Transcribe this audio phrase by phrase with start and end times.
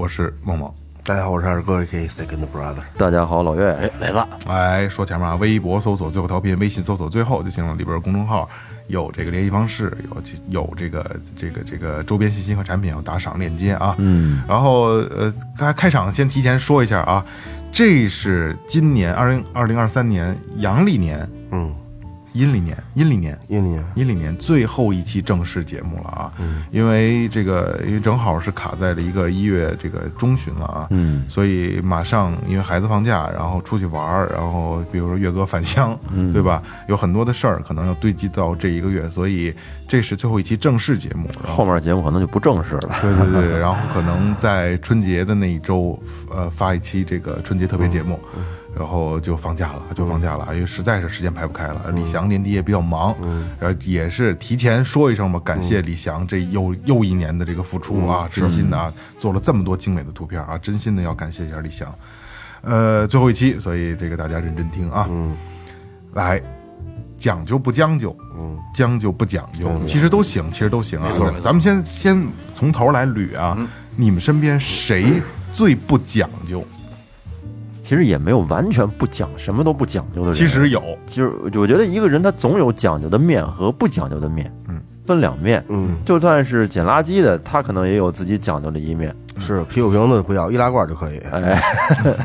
[0.00, 0.72] 我是梦梦。
[1.04, 2.80] 大家好，我是二哥 K Second Brother。
[2.96, 8.48] 大家好，老岳，哎，来了，来说前面啊，微博搜索最后调频，微信搜索最后就行了，里边公众号
[8.86, 13.94] 有这个联系方式，有有这个这个这个周边信息和产品有打赏链接啊。
[13.98, 17.22] 嗯，然后呃，开开场先提前说一下啊，
[17.70, 21.74] 这是今年二零二零二三年阳历年，嗯，
[22.32, 26.32] 阴历年，阴历年，阴历年，阴历年最后一期正式节目了啊，
[26.70, 35.98] 因为这个因为正好是卡在了一个一月这个中旬了啊，嗯，所以马上因为孩子放假，然后出去玩儿，然后比如说月哥返乡，
[36.32, 36.62] 对吧？
[36.88, 39.52] 有很多的事儿可能要堆积到这一个月，所以
[39.88, 42.98] 这是最后一期正式节目，后面节目可能就不正式了。
[43.00, 46.00] 对对对，然后可能在春节的那一周，
[46.30, 48.18] 呃，发一期这个春节特别节目，
[48.80, 51.90] 然后就放假了，就放假了，因为实在是时间排不开了。
[51.94, 53.14] 李翔年底也比较忙，
[53.58, 61.94] 然后也是提前说一声吧，感谢李翔这又又一年的这个付出啊，真心的啊，做了这么多精美的图片啊，真心的要感谢一下李翔。
[62.62, 65.36] 呃，最后一期，所以这个大家认真听啊，嗯，
[66.14, 66.42] 来。
[67.18, 71.12] 讲究不将就，嗯，将就不讲究，其实都行，其实都行啊。
[71.44, 73.58] 咱们先先从头来捋啊，
[73.94, 75.20] 你们身边谁
[75.52, 76.64] 最不讲究？
[77.90, 80.32] 其实也没有完全不讲，什么都不讲究的人。
[80.32, 85.64] 其实有，其实我觉得一个人他总有讲究的面和不讲究的面，嗯，分两面。
[85.68, 89.12] 嗯，就算是捡垃圾的，他可能也有自己讲究的一面。
[89.40, 91.18] 是啤酒瓶子不要，易拉罐就可以。
[91.32, 91.60] 哎，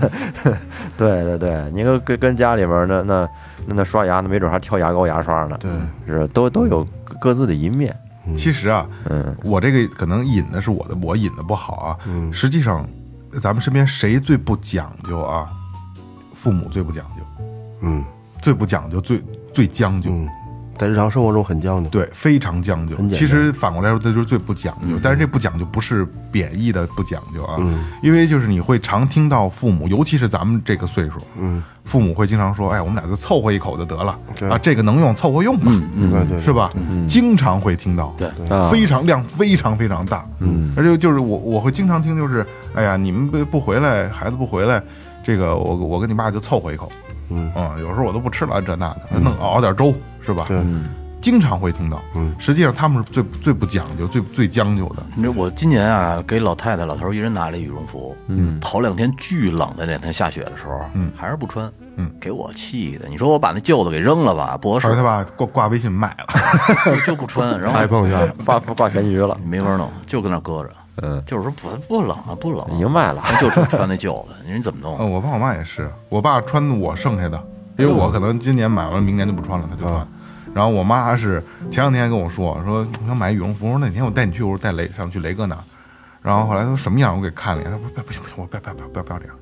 [0.96, 3.28] 对对对，你跟跟跟家里边那那
[3.66, 5.58] 那那刷牙，那没准还挑牙膏牙刷呢。
[5.60, 5.72] 对，
[6.06, 6.88] 是都都有
[7.20, 7.92] 各自的一面。
[8.38, 11.98] 其实啊，嗯，我这个可能引的是我的，我引的不好啊。
[12.06, 12.88] 嗯，实际上，
[13.42, 15.50] 咱们身边谁最不讲究啊？
[16.34, 17.24] 父母最不讲究，
[17.82, 18.04] 嗯
[18.42, 19.24] 最不讲究，最
[19.54, 20.12] 最将就。
[20.12, 20.30] 嗯，
[20.78, 21.90] 在日常生活中很将就。
[21.90, 22.96] 对，非常将就。
[22.96, 23.10] 很。
[23.10, 23.20] 简单。
[23.20, 25.00] 其实反过来说，这就是最不讲究。
[25.02, 27.58] 但是这不讲究不是贬义的不讲究啊，
[28.02, 34.18] 因为就是你会常听到父母，尤其是咱们这个岁数，嗯，父母会经常说：“哎，我们俩就凑合一口就得了。
[34.36, 34.50] 对。
[34.50, 36.42] 啊，这个能用凑合用吧，对对对。
[36.42, 36.72] 是吧？”
[37.08, 38.28] 经常会听到，对。
[38.50, 38.70] 啊。
[38.70, 44.82] 非常量非常非常大，嗯，而且就是我我会经常听，就是哎呀，你们不不回来，孩子不回来，
[45.24, 46.92] 这个我我跟你爸就凑合一口，
[47.30, 47.52] 嗯。
[47.80, 50.46] 有时候我都不吃了，这那的，弄熬点粥是吧？
[50.48, 50.64] 对，
[51.22, 63.08] 经常会听到，嗯，实际上他们是最最不讲究、最最将就的，你知道我今年啊，给老太太、老头一人拿了一羽绒服，嗯，头两天巨冷的那两天下雪的时候，嗯，还是不穿，嗯，给我气的。
[63.10, 70.70] 你说我把那旧的给扔了吧，不合适他爸挂挂微信卖了， 就不穿，然后发一朋友圈，挂挂咸鱼了，没法弄，就跟那搁着。
[71.02, 73.22] 嗯，就是说不不冷啊，不冷啊，已经卖了。
[73.40, 74.98] 就穿穿那旧的，你怎么弄？
[75.00, 77.42] 嗯， 我爸我妈也是，我爸穿我剩下的，
[77.78, 80.08] 因为我可能今年买完，明年就不穿了，他就穿。
[80.54, 85.64] 然后我妈是前两天还跟我说说我想买羽绒服，说那天我带你去，我说带雷上去雷哥那儿。
[86.22, 89.36] 然后后来他说什么样，我给看了一眼，他说不不行不行，我不要不要不要不要不要这样，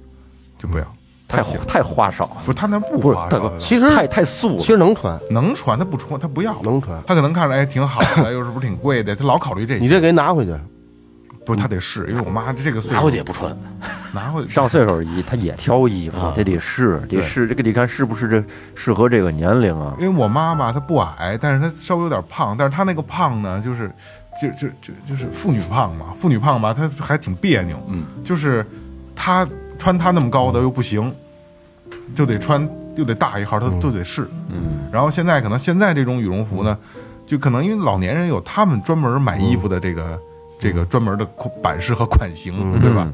[0.57, 0.85] 就不要。
[1.27, 9.79] 太花太花哨，不是他那不花哨其实太太素其实能穿，能穿，他不穿，他不要，能穿他可能看着哎挺好的， 又是不是挺贵的，他老考虑这些。
[9.79, 10.53] 你这给拿回去，
[11.45, 13.55] 不是他得试，因为我妈这个岁数拿回去也不穿，
[14.13, 18.43] 拿回上岁数一他也挑衣服，他得试，得试这个得看是不是这
[18.75, 19.93] 适合这个年龄啊。
[19.99, 23.91] 因为我妈吧，她不矮，但是她稍微有点胖，但是她那个胖呢，就是
[24.41, 28.65] 就就就就是妇女胖嘛，妇女胖吧，她还挺别扭，嗯，就是
[29.15, 31.13] 她穿她那么高的又不行，
[32.15, 36.77] 就得穿又得大一号，她都得试，嗯，然后现在可能现在这种羽绒服呢，
[37.27, 40.19] 就可能因为老年人有他们专门买衣服的这个、
[40.63, 43.11] 这个专门的款版式和款型，对吧？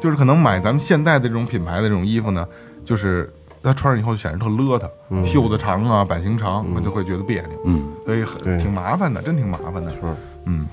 [0.00, 2.46] 就是可能买咱们现代的这种品牌的这种衣服呢，
[2.84, 9.90] 就是它穿上以后就显得特邋遢，袖子长啊，版型长，我就会觉得别扭，嗯，所以很挺麻烦的，真挺麻烦的。
[9.90, 9.96] 是，
[10.44, 10.66] 嗯，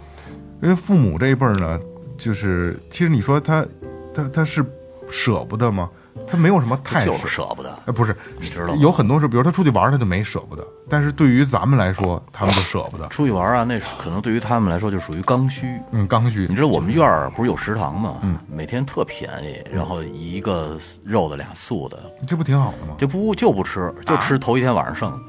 [0.62, 1.80] 因为父母这一辈儿呢，
[2.16, 3.66] 就是其实你说他
[4.14, 4.64] 他他是
[5.10, 5.90] 舍不得吗？
[6.28, 7.70] 他没有什么太就是舍不得。
[7.86, 15.80] 哎，不是，你知道吗有很多是，比如他出去玩，他就没舍不得，但是对于咱们来说，他们就舍不得，出去玩啊，那是可能对于他们来说就属于刚需。
[15.92, 16.56] 嗯，刚需你。
[16.56, 18.16] 知道我们院儿不是有食堂吗？
[18.22, 22.96] 嗯，每天特便宜，然后一个肉的俩素的，这不挺好的吗？
[22.98, 25.20] 就不就不吃，就吃头一天晚上剩的。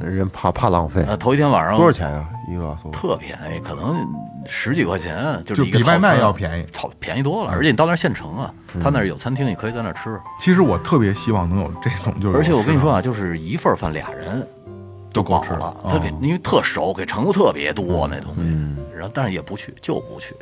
[0.00, 2.28] 人怕怕浪费，呃，头一天晚上多少钱啊？
[2.48, 2.76] 一个？
[2.92, 3.98] 特便宜，可能
[4.46, 7.50] 十几块钱，就就是一个比外卖要便宜嗯操，便宜多了。
[7.50, 8.52] 而且你到那儿现成啊，
[8.82, 10.18] 他那儿有餐厅，你可以在那儿吃。
[10.38, 14.46] 其实我特别希望能有这种，就是而且我跟你说啊，就是一份饭俩人
[15.10, 18.42] 就饱了，他给因为特熟，给盛的特别多那东西，
[18.94, 20.34] 然后但是也不去，就不去，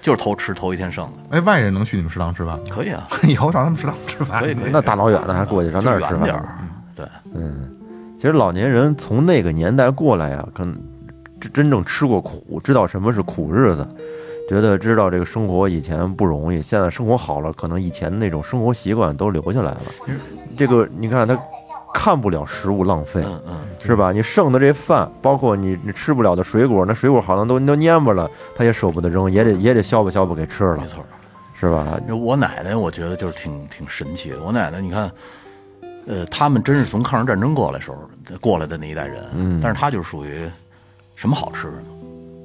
[0.00, 2.58] 就是偷吃头一天剩的，哎，外人能去你们食堂吃饭？
[2.70, 4.40] 可以啊， 以后上他们食堂吃饭。
[4.40, 6.22] 可以可以，那大老远的还过去上那儿吃饭。
[6.22, 6.48] 点儿，
[6.96, 7.06] 对，
[8.22, 10.78] 其实老年人从那个年代过来呀，可能
[11.40, 13.84] 真真正吃过苦，知道什么是苦日子，
[14.48, 19.80] 觉得知道这个生活以前不容易，现在生活好了，可能以前那种生活习惯都留下来了。
[20.56, 21.36] 这个你看他
[21.92, 24.12] 看不了食物浪费，嗯嗯，是吧？
[24.12, 31.04] 你剩的这饭，包括你你吃不了的水果，那水果好像都都蔫巴了，他也舍不得扔，也得也得削吧削吧给吃了没，错。
[31.58, 32.00] 是吧？
[32.08, 34.36] 我奶奶，我觉得就是挺挺神奇的。
[34.44, 35.10] 我奶奶，你看，
[36.06, 37.96] 呃，他们真是从抗日战争过来时候
[38.40, 40.50] 过来的那一代人，嗯，但是他就是属于
[41.14, 41.82] 什么好吃的，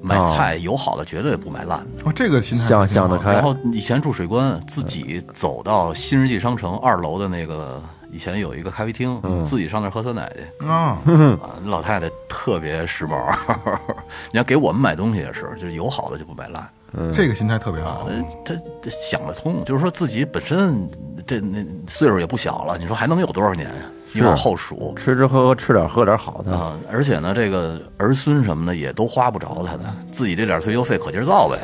[0.02, 2.04] 买菜有好的绝对不买烂的。
[2.06, 7.82] 哦，这个心态想想得开然后以前住水关，自己走到新世纪商城二楼的那个，
[8.12, 10.68] 以前有一个咖啡厅，自己上那儿喝酸奶去。
[10.68, 11.02] 啊，
[11.42, 13.36] 啊，老太太特别时髦。
[14.32, 16.70] 你要给我们买东西也是，就是有好的就不买烂。
[17.14, 18.08] 这个心态特别好。
[18.46, 18.56] 他
[18.90, 20.90] 想得通，就是说自己本身
[21.28, 23.84] 这那岁数也不小了，你说还能有多少年呀？
[24.14, 31.58] 你往后数吃吃喝喝吃点喝点好的，啊，而且呢，这个儿孙什么的也都花不着他的，自己这点退休费可劲儿造呗。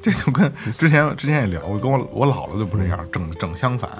[0.00, 3.90] 这就跟之前之前也聊过，跟我我姥姥就不这样，整整相反。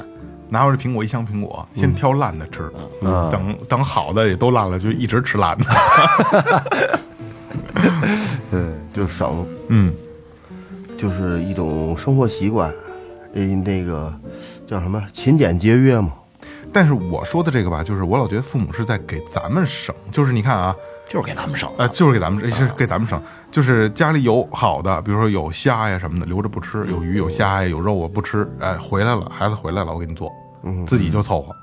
[0.49, 2.71] 拿回来苹果一箱苹果，先挑烂的吃，
[3.03, 5.65] 等等好的也都烂了，就一直吃烂的。
[8.49, 8.62] 对，
[8.93, 9.93] 就省，嗯，
[10.97, 12.73] 就是一种生活习惯，
[13.37, 14.12] 诶，那个
[14.67, 16.12] 叫什么勤俭节约嘛。
[16.73, 20.75] 但是我说的这个吧，就是我老觉得父母是在给咱们省，就是你看啊，
[21.09, 30.31] 就是给咱们省呃，就是给咱们，是给咱们省，就是家里有好的，比如说有虾呀什么的，留着不吃；有鱼有虾呀有肉我不吃，哎，回来了，孩子回来了，我给你做，
[30.87, 31.55] 自己就凑合。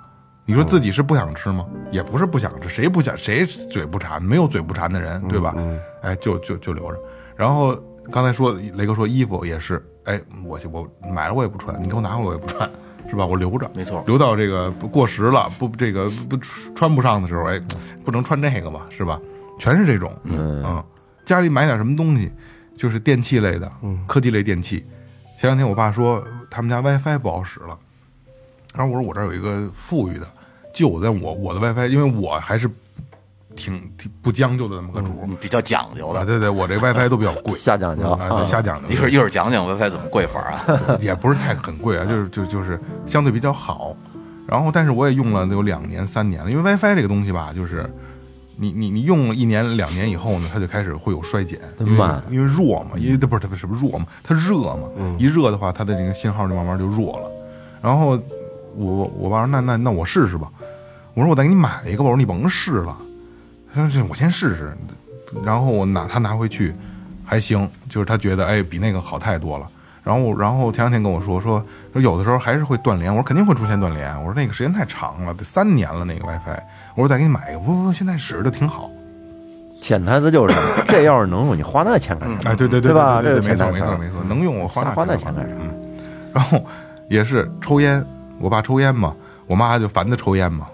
[0.45, 1.65] 你说自己是不想吃吗？
[1.91, 4.21] 也不是不想吃，谁不想谁嘴不馋？
[4.21, 5.55] 没有嘴不馋的人，对吧？
[6.01, 6.97] 哎，就就就留着。
[7.35, 7.75] 然后
[8.11, 12.69] 刚才说雷哥说衣服也是，哎，我我买了我也不穿，你给我拿回来我也不穿，
[13.09, 13.25] 是吧？
[13.25, 16.45] 我留着，没错留到这个不过时了，不这个不不
[16.75, 17.61] 穿不上的时候，哎，
[18.03, 19.19] 不能穿这个吧，是吧？
[19.59, 20.83] 全是这种，嗯，
[21.25, 22.31] 家里买点什么东西，
[22.75, 23.71] 就是电器类的，
[24.07, 24.85] 科技类电器。
[25.39, 27.77] 前两天我爸说他们家 WiFi 不好使了，
[28.73, 30.27] 然后我说我这儿有一个富裕的
[30.73, 32.69] 旧的，但我我的 WiFi，因为我还是
[33.55, 36.25] 挺挺不将就的那么个主嗯比较讲究啊，的。
[36.25, 38.95] 对对，我这 WiFi 都比较贵， 瞎讲究啊，对瞎讲究一。
[38.95, 40.97] 会儿一会儿讲讲 WiFi 怎么贵法啊？
[41.01, 43.95] 也不是太很贵啊，就是就就是相对比较好。
[44.45, 47.89] 然后，但是我也用了有两年三年了，因为 WiFi 这个东西吧，就是
[48.57, 57.31] 你你你用了一年两年以后呢，它就开始会有衰减，因为慢因为弱嘛，因为它不是它不是什么弱嘛，它热嘛，一热的话，它的这个信号就慢慢就弱了。
[57.81, 58.19] 然后
[58.75, 60.51] 我我爸说那那那我试试吧，
[61.13, 62.97] 我说我再给你买一个吧，我说你甭试了，
[63.73, 64.77] 他说这我先试试，
[65.43, 66.73] 然后我拿他拿回去
[67.25, 69.67] 还行，就是他觉得哎比那个好太多了。
[70.03, 76.59] 然后然后前两天跟我说说说有的时候还是会断连，我说肯定会出现断连，我说那个时间太长了，得三年了那个 WiFi，
[76.95, 78.91] 我说再给你买一个，不不不，现在使着挺好。
[79.81, 80.55] 潜台词就是，
[80.87, 82.51] 这要是能用，你花那钱干啥？
[82.51, 85.71] 哎，对对对吧对对对没错没错没错，能用我花那花那钱干嘛钱干啥？
[85.71, 85.99] 嗯，
[86.33, 86.65] 然后
[87.09, 88.05] 也是抽烟，
[88.39, 89.15] 我爸抽烟嘛，
[89.47, 90.67] 我妈就烦他抽烟嘛。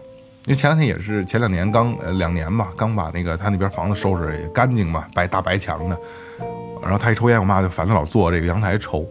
[0.46, 5.98] 因为前两天也是前两年刚呃两年吧，刚把那个他那边房子收拾也干净嘛，白大白墙的。
[6.82, 9.06] 然后他一抽烟，我妈就烦他老坐这个阳台抽。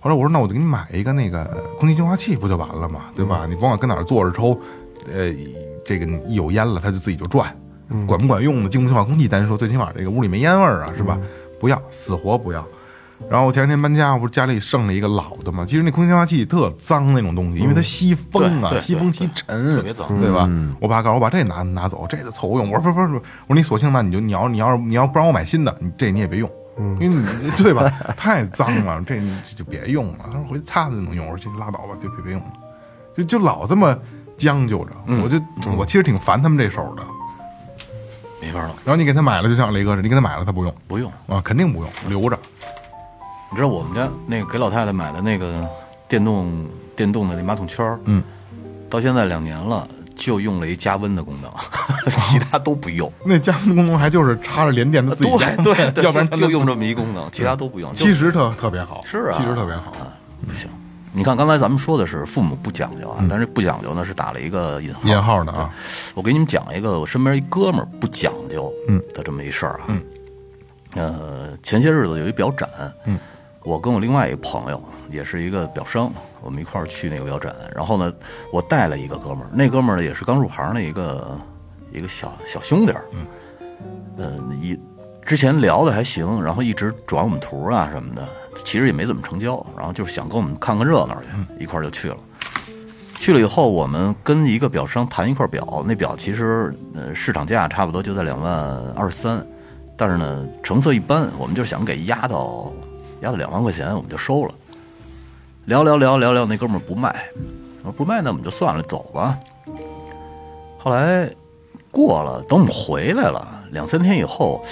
[0.00, 1.44] 后来我说那我就给你买一个那个
[1.78, 3.46] 空气净化器不就完了嘛，对吧？
[3.48, 4.50] 你甭管跟哪儿坐着抽，
[5.06, 5.32] 呃，
[5.84, 7.56] 这个一有烟了，它就自己就转，
[8.04, 8.68] 管不管用呢？
[8.68, 11.16] 净不净化空气单说，最起码这个屋里没烟味儿啊，是吧？
[11.60, 12.66] 不要，死活不要。
[13.30, 15.64] 然后我前两天搬家，不是家里剩了一个老的嘛？
[15.64, 20.48] 其实那空气净化器特脏那种东西，因为它吸风啊，吸风吸尘，特别脏对吧？
[20.80, 22.70] 我爸告诉我把这拿拿走，这个凑合用。
[22.70, 26.50] 我说不是不是，不是我说你索性那你就你要你要是你要不让我买新的，你这你也别用，
[27.00, 27.88] 因为你这对吧？
[28.16, 30.26] 太脏了，这你就别用了。
[30.26, 31.26] 他说回去擦擦就能用。
[31.26, 32.52] 我说这拉倒吧，就别别用了，
[33.16, 33.96] 就就老这么
[34.36, 34.90] 将就着。
[35.22, 35.40] 我就
[35.78, 37.02] 我其实挺烦他们这手的。
[38.42, 41.10] 没法弄，然后你给他买了，就像雷哥似的，你给他买了他不用不用。
[41.26, 42.38] 啊，肯定不用，留着。
[43.54, 45.64] 你知道我们家那个给老太太买的那个
[46.08, 48.20] 电动电动的那马桶圈儿嗯，
[48.90, 51.48] 到现在两年了，就用了一加温的功能，
[52.18, 53.08] 其他都不用。
[53.24, 57.94] 那加温功能还就是插着连电的自己对对对，要不然就就用这么一功能，其他都不用。
[57.94, 59.92] 其实特特别好，是啊其实特别好。
[60.48, 60.68] 不行，
[61.12, 65.00] 你看刚才咱们说的是父母不讲究啊，但是不讲究呢是打了一个引号。
[65.04, 65.72] 引号的啊，
[66.12, 68.72] 我给你们讲一个我身边一哥们儿不讲究
[69.14, 69.82] 的这么一事儿啊。
[69.86, 70.02] 嗯
[70.96, 72.68] 呃，前些日子有一表展，
[73.04, 73.18] 嗯，
[73.64, 74.80] 我跟我另外一个朋友
[75.10, 77.54] 也是一个表商，我们一块儿去那个表展。
[77.74, 78.12] 然后呢，
[78.52, 81.40] 我带了一个哥们儿，那哥们儿也是刚入行的一个
[81.90, 83.26] 一个小小兄弟儿，嗯，
[84.18, 84.78] 呃，一
[85.24, 88.28] 之前聊的还行，然后一直转我们图啊什么的，
[88.62, 92.16] 其实也没怎么成交，然后就是想跟我们看看热闹去，一块儿就去了。
[93.14, 98.52] 去了以后，我们跟一个表商谈一块表，那表其实呃市场价差不多就在两万
[98.90, 99.42] 二三，
[99.96, 102.70] 但是呢成色一般，我们就想给压到
[103.24, 104.54] 压了两万块钱，我们就收了。
[105.64, 107.24] 聊聊聊聊聊，那哥们儿不卖，
[107.82, 109.38] 我说不卖那我们就算了，走吧。
[110.78, 111.28] 后来
[111.90, 114.62] 过了，等我们回来了两三天以后，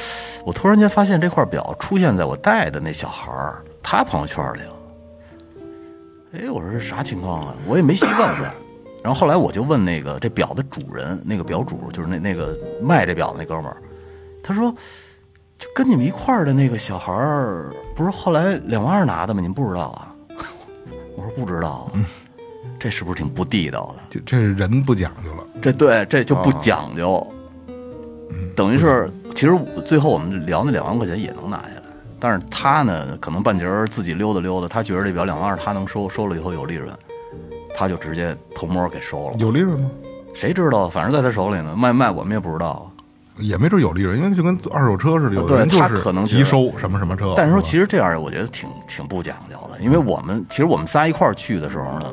[0.45, 4.73] 我突然间发现这块表出现在我带的那小孩儿他朋友圈里了。
[6.35, 7.55] 哎，我说这啥情况啊？
[7.67, 8.51] 我也没细问问。
[9.03, 13.77] 然后后来我就问那个这表的主人，那个表主就是那那个卖这表那哥们儿，
[14.43, 14.75] 他说，
[15.63, 19.41] 就跟你们一块儿的那个小孩儿，不是后来两万二拿的吗？
[19.41, 20.13] 你们不知道啊？
[21.17, 21.89] 我说不知道，
[22.81, 24.03] 这是不是挺不地道的？
[24.11, 25.47] 就这是人不讲究了。
[25.63, 27.25] 这对这就不讲究，
[28.57, 31.83] 等于是其实最后我们聊那两万块钱也能拿下来，
[32.19, 36.93] 但是他呢，可能半截儿自己溜达溜达，他觉得这表两万二他能收，收了以后有利润，
[37.73, 39.37] 他就直接偷摸给收了。
[39.39, 39.89] 有利润吗？
[40.35, 40.89] 谁知道？
[40.89, 42.92] 反正在他手里呢，卖不卖我们也不知道。
[43.39, 47.35] 也没准有利润，因为就跟二手车似的，有的人就是急收什么什么车。
[47.37, 52.13] 但是说，其实这样我觉得挺挺不讲究的，因为我们其实我们仨一块儿去的时候呢，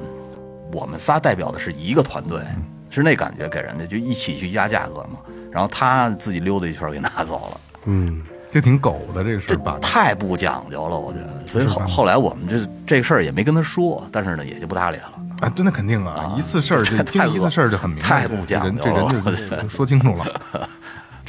[0.72, 2.42] 我们仨代表的是一个团队，
[2.90, 5.20] 是那感觉给人家就一起去压价格嘛。
[5.52, 8.22] 然后他自己溜达一圈给拿走了，嗯，
[8.52, 9.80] 这挺狗的这个事这儿办的。
[9.82, 11.48] 太不讲究了，我觉得。
[11.48, 15.12] 所以后后来我们这这个事儿也没跟他说，但是呢也就不搭理了。
[15.42, 20.70] 啊，对，那肯定啊，一次事儿就这太恶经历一次事儿就很明白，太不讲究了这人就我觉得就说清楚了，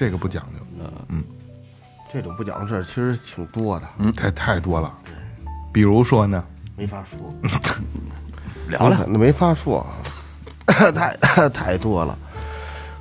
[0.01, 1.23] 这个不讲究，嗯。
[2.11, 4.91] 这种不讲究事儿其实挺多的，嗯，太太多了。
[5.75, 6.43] 比如说呢，
[6.75, 7.31] 没法说，
[8.71, 9.87] 聊聊，那没法说，
[10.67, 11.15] 太
[11.53, 12.17] 太多了。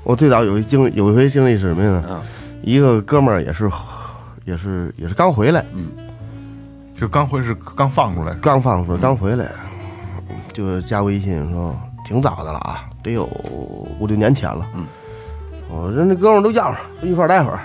[0.04, 2.04] 我最早有一经有一回经历是什么呀？
[2.10, 2.22] 嗯。
[2.64, 3.72] 一个哥们儿也是，
[4.44, 5.88] 也是也是刚回来，嗯。
[6.94, 9.50] 就刚回是刚放出来，刚放出来，刚回来，
[10.52, 13.24] 就加微信说挺早的了啊，得有
[13.98, 14.68] 五六年前了。
[14.76, 14.86] 嗯，
[15.70, 17.60] 我说那哥们儿都叫上，一块儿待会儿。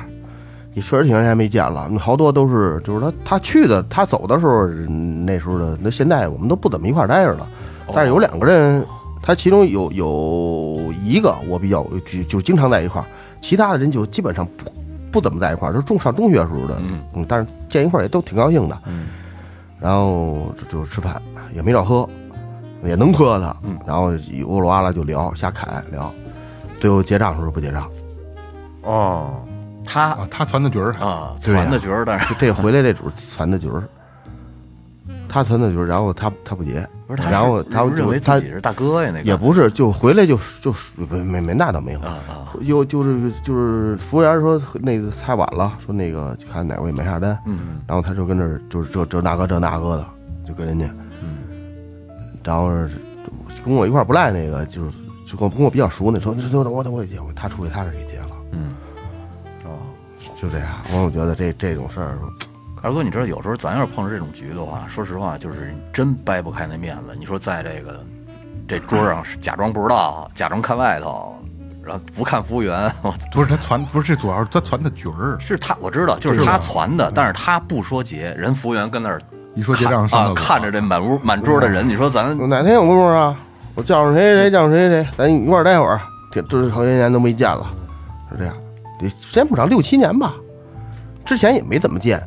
[0.75, 7.47] 也确实挺长时间没见了，好多都是就是他他去的，他走的时候嗯那时候的，那现在我们都不怎么一块儿待着了。
[7.95, 8.85] 但是有两个人，
[9.23, 13.07] 他其中有有一个我比较就就经常在一块儿，
[13.41, 14.65] 其他的人就基本上不
[15.13, 16.77] 不怎么在一块儿，就是中上中学时候的，
[17.15, 18.77] 嗯，但是见一块儿也都挺高兴的。
[19.79, 21.23] 然后就就吃饭，
[21.55, 22.09] 也没少喝，
[22.83, 23.57] 也能喝的。
[23.87, 24.11] 然后
[24.49, 26.13] 欧罗哇啦就聊，瞎侃聊，
[26.85, 27.91] 最后结账的时候不结账，
[28.83, 29.43] 哦，
[29.87, 33.83] 他啊，他传的局儿，啊对呀传的局儿，但是就这回来这主传的局儿，
[35.27, 40.75] 他传的局儿，然后他他不结不是，他是然后他认他自己是大哥呀，那个也不是，就回来就就
[41.09, 50.07] 没没没那倒没有，啊啊，又就是就是服务员说那个太晚了，说那个看哪位没下单，嗯，然后他就跟那儿就是这这那个这那个的，
[50.47, 50.85] 就跟人家，
[51.23, 51.39] 嗯，
[52.45, 52.91] 然后是
[53.65, 54.91] 跟我一块儿不赖那个，就是
[55.35, 56.33] 就跟我跟我比较熟那说，
[56.71, 58.73] 我等我结，他出去他是给结了，嗯，
[59.65, 59.75] 哦，
[60.41, 60.69] 就这样，
[61.05, 62.17] 我觉得这这种事儿，
[62.83, 67.17] 二哥，你知道有时候咱要是碰上这种局的话，说实话，就是真掰不开那面子。
[67.19, 68.01] 你说在这个
[68.69, 71.35] 这桌上假装不知道，假装看外头，
[71.83, 72.89] 然后不看服务员，
[73.33, 79.21] 不是他传，不是这主要是他传的局儿，是他我知道，就是他传的，但是他不说结，人服务员跟那儿
[79.57, 83.37] 一说结账啊看着这满屋满桌的人，你说咱哪天有功夫啊，
[83.75, 86.01] 我叫上谁谁谁，叫上谁谁谁，咱一块儿待会儿，
[86.31, 87.75] 这这好些年都没见了，
[88.31, 88.55] 是这样，
[88.99, 90.35] 得时间不长，六七年吧，
[91.25, 92.23] 之前也没怎么见。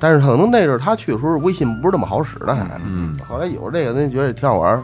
[0.00, 2.80] 但是可能那阵儿他去的时候，微信不是那么好使的，还。
[2.86, 3.18] 嗯。
[3.28, 4.82] 后来有这个，人觉得挺好玩儿，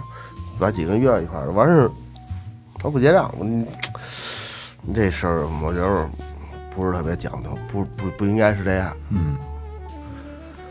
[0.59, 1.91] 把几个人约到一块儿，完事儿
[2.79, 3.65] 他不结账，我你
[4.83, 6.09] 你这事儿我觉得
[6.75, 8.93] 不是特别讲究，不不不应该是这样。
[9.11, 9.37] 嗯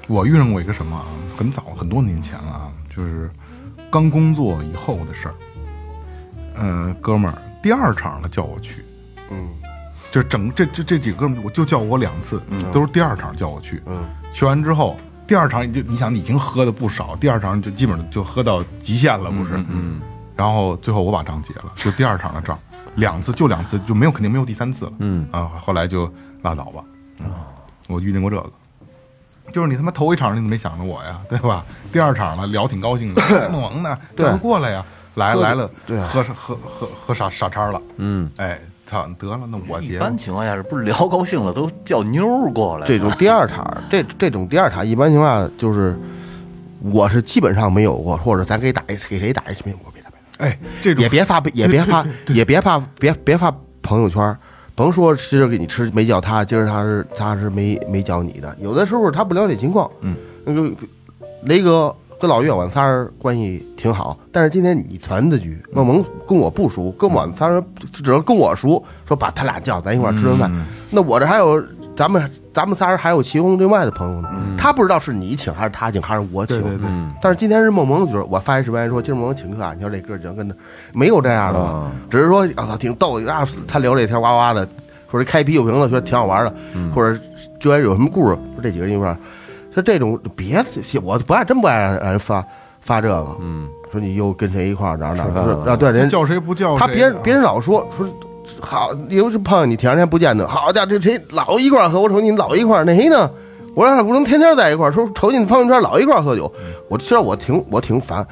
[0.07, 1.05] 我遇上过一个什么啊，
[1.37, 3.29] 很早很多年前了啊，就是
[3.93, 5.35] 刚工作以后的事儿。
[6.55, 8.83] 嗯，哥们儿，第二场他叫我去，
[9.29, 9.47] 嗯
[10.09, 13.83] 就整这这这几个哥们儿，我就叫我两次，都是第二场叫我去。
[13.85, 14.97] 嗯，去完之后，
[15.27, 19.51] 第二场你就你想你已经喝的不少，第二场就基本上就喝到极限了，不是？
[19.69, 20.01] 嗯。
[20.35, 22.57] 然后最后我把账结了，就第二场的账，
[22.97, 24.91] 两次就两次，就没有肯定没有第三次了。
[24.97, 26.83] 嗯啊，后来就拉倒吧。
[27.87, 28.51] 我遇见过这个，
[29.51, 31.63] 就是你他妈头一场你怎么没想着我呀， 对吧？
[31.91, 33.21] 第二场了，聊挺高兴的，
[33.51, 34.25] 梦萌呢，对。
[34.25, 34.83] 叫他过来呀，
[35.15, 36.07] 来来了，对啊。
[36.11, 42.87] 喝喝喝喝傻傻叉了，嗯，哎，操，得了，那我一结般情况下是不是聊高兴了都叫妞儿过来？
[42.87, 45.97] 这种第二场，这这种第二场，一般情况下就是，
[46.81, 54.35] 我是基本上没有过，或者咱给打一给谁打一视频，我别打别打，哎，这种也别发也别发 也别发别别发朋友圈，
[54.75, 60.15] 甭说今儿给你吃没叫他，今儿他是他是没没叫你的，有的时候他不了解情况，嗯，
[60.45, 60.71] 那个
[61.43, 70.51] 雷哥跟老岳我们仨人关系挺好，但是今天你传的局，梦萌跟我不熟，跟我们仨人只要跟我熟，说把他俩叫咱一块儿吃顿饭，
[70.89, 71.63] 那我这还有
[71.95, 76.89] 咱们咱们仨人还有其中另外的朋友呢，他不知道是你请还是他请还是我请，对对对。
[77.21, 80.55] 但是今天是梦萌的局，我发一视频说今儿梦萌请客啊，你说这哥儿几个跟着
[80.93, 81.91] 没有这样的？
[82.09, 84.67] 只是说我操挺逗，啊他聊这天哇哇的，
[85.07, 86.53] 或者开啤酒瓶子，说挺好玩的，
[86.93, 87.19] 或者
[87.59, 89.17] 居然有什么故事，说这几个人一块儿，
[89.73, 90.63] 说这种别
[91.01, 92.43] 我不爱真不爱让让人发
[92.81, 97.19] 发这个，嗯，说你又跟谁一块儿哪儿哪儿啊对人叫谁不叫谁他别人啊？
[97.23, 98.07] 别人老说说
[98.61, 101.99] 好，又是碰你前两天不见得，好家伙，这谁老一块喝？
[102.01, 103.29] 我瞅你老一块，那谁呢？
[103.75, 106.51] 我说不能天天在一块儿，说瞅你朋友圈老一块喝酒，
[106.89, 108.25] 我其实我挺我挺反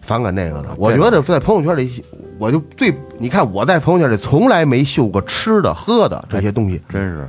[0.00, 0.68] 反感那个的。
[0.78, 2.02] 我觉得在朋友圈里，
[2.38, 7.28] 我就最你看我在朋友圈里从来没秀过吃的喝的这些东西，真是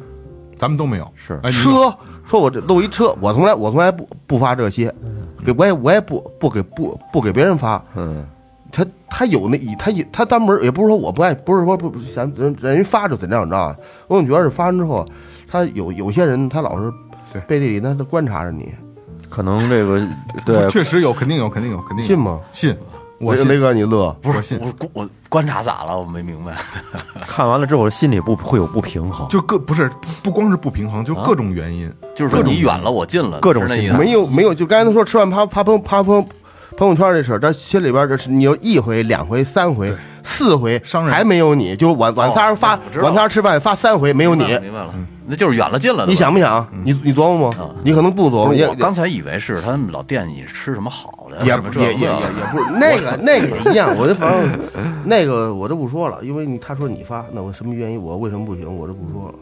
[0.58, 1.94] 咱们都没有，是，车
[2.26, 4.94] 说我这露一车，我从来我从来不不发这些，
[5.44, 8.26] 给我也我也不不给不不给别人发，嗯，
[8.74, 13.76] 他他有那他也他单门也不是说我不爱，不是说不不想人人发就怎样，你知道吗？
[14.08, 15.06] 我总觉得是发完之后，
[15.48, 16.92] 他有有些人他老是
[17.32, 18.74] 对背地里他他观察着你，
[19.30, 20.02] 可能这个
[20.44, 22.40] 对确实有，肯定有，肯定有，肯定有信吗？
[22.52, 22.76] 信，
[23.20, 26.00] 我信雷雷哥你乐，不是，我我观察咋了？
[26.00, 26.56] 我没明白。
[27.28, 34.04] 看完了之后心里不会有不平衡，就各不是不不光是不平衡，就各种原因，就是说你远了，我近了，各种心态是那意思。
[34.04, 36.26] 没有没有，就刚才他说吃饭啪啪朋啪朋
[36.76, 44.94] 朋友圈这事儿，他心里边这是你有一回两回三回四回商人还没有你，就是晚晚仨人发晚仨人吃饭发三回没有你明白，了，
[45.28, 46.06] 那就是远了近了。
[46.08, 46.66] 你想不想？
[46.84, 47.70] 你你琢磨吗？
[47.84, 54.60] 你可能不琢磨，我刚才以为是他们老惦记吃什么好的，也也也也也不是那个 那个也一样，我就反正
[55.06, 59.36] 那个我就不说了，因为你他说你发，那我什么原因我为什么不行，我就不说了。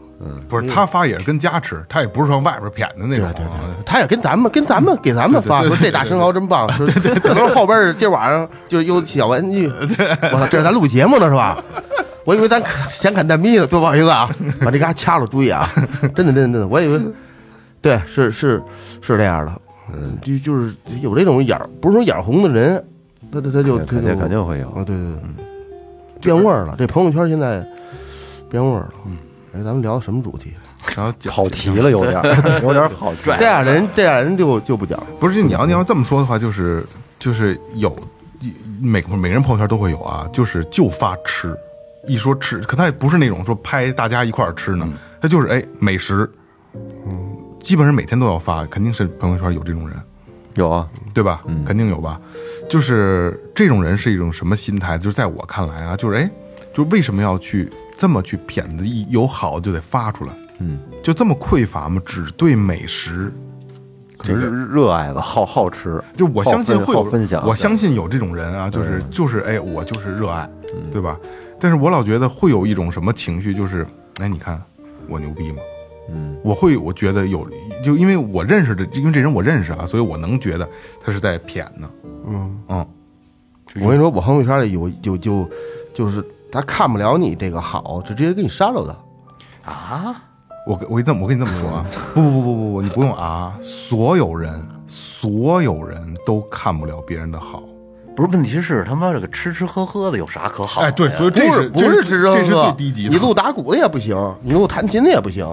[0.48, 3.28] 不是他发也是跟家吃，他也不是上外边谝的那种，
[3.84, 6.86] 他也跟咱们跟咱们给咱们发说这大生蚝真棒， 说
[7.22, 9.66] 可能后边儿今儿晚上就有小玩具，
[10.32, 11.62] 我操，这是咱录节目呢是吧？
[12.24, 14.30] 我以为咱闲侃蛋逼呢，多不好意思啊，
[14.64, 15.68] 把这嘎掐了，注意啊，
[16.14, 17.00] 真的真的真的，我以为
[17.80, 18.62] 对是是
[19.00, 19.52] 是这样的，
[19.92, 22.76] 嗯，就就是有这种眼儿，不是说眼红的人，
[23.32, 24.68] 他他他就他就肯定肯定会有。
[24.68, 25.20] 啊，对对对，
[26.20, 26.76] 变味儿了。
[26.78, 27.66] 这朋友圈现在
[28.48, 28.90] 变味儿了。
[29.06, 29.16] 嗯，
[29.54, 30.54] 哎，咱们聊什么主题？
[30.96, 33.14] 然后讲跑题了，有点儿有点儿跑。
[33.16, 35.02] 拽这俩人，这俩人就就不讲。
[35.20, 36.84] 不是你要你要这么说的话，就是
[37.18, 37.94] 就是有
[38.80, 41.56] 每每个人朋友圈都会有啊，就是就发吃，
[42.06, 44.88] 一说吃，可他也不是那种说拍大家一块儿吃呢，
[45.20, 46.30] 他就是哎美食，
[47.06, 49.96] 嗯，基本上每天都要发，肯定是朋友圈有这种人。
[50.54, 51.42] 有啊，对吧？
[51.64, 52.20] 肯定有吧。
[52.68, 54.98] 就是这种人是一种什么心态？
[54.98, 56.30] 就是在我看来啊，就是哎，
[56.74, 57.70] 就为什么要去
[58.02, 58.84] 这么去谝的？
[58.84, 62.02] 一有好就得发出来，嗯，就这么匮乏吗？
[62.04, 63.32] 只对美食，
[64.24, 66.02] 就是热爱吧，好好吃。
[66.16, 70.50] 就我相信会有分享我相信有这种人啊，就是就是哎，我就是热爱，
[70.90, 71.16] 对吧？
[71.60, 73.86] 但是我老觉得会有一种什么情绪，就是
[74.20, 74.60] 哎，你看
[75.06, 75.58] 我牛逼吗？
[76.12, 77.48] 嗯，我会我觉得有，
[77.84, 80.68] 就因为我认识的，因为这人我认识啊，所以我能觉得
[81.00, 81.88] 他是在谝呢。
[82.26, 82.86] 嗯嗯，
[83.76, 85.48] 我跟你说，我朋友圈里有有就
[85.94, 88.94] 就是他看不了你这个好，就直接给你删了的。
[89.64, 90.22] 啊，
[90.66, 97.62] 我跟我跟你这么我跟你这么说啊，不不不不不不，你不用啊，所有人所有人都看不了别人的好。
[98.14, 100.82] 不是，问题是他妈这个吃吃喝喝的有啥可好？
[100.82, 103.08] 哎，对，所以不这是不这是吃这是最低级的。
[103.08, 105.46] 你录打鼓的也不行，你录弹琴的也不行。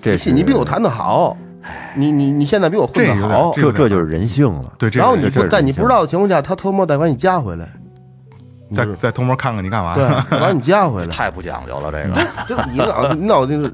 [0.00, 1.36] 这是你比我弹的好，
[1.96, 4.72] 你你你现在比我混的好，这这这就是人性了。
[4.78, 7.81] 对，这然后你在你不知道的情况下，他偷摸再把你加回来，你
[8.74, 9.94] 再再偷摸看看你干嘛？
[9.94, 11.06] 对，再把你加回来。
[11.12, 12.26] 太不讲究了，这个。
[12.48, 12.78] 这你
[13.26, 13.70] 脑你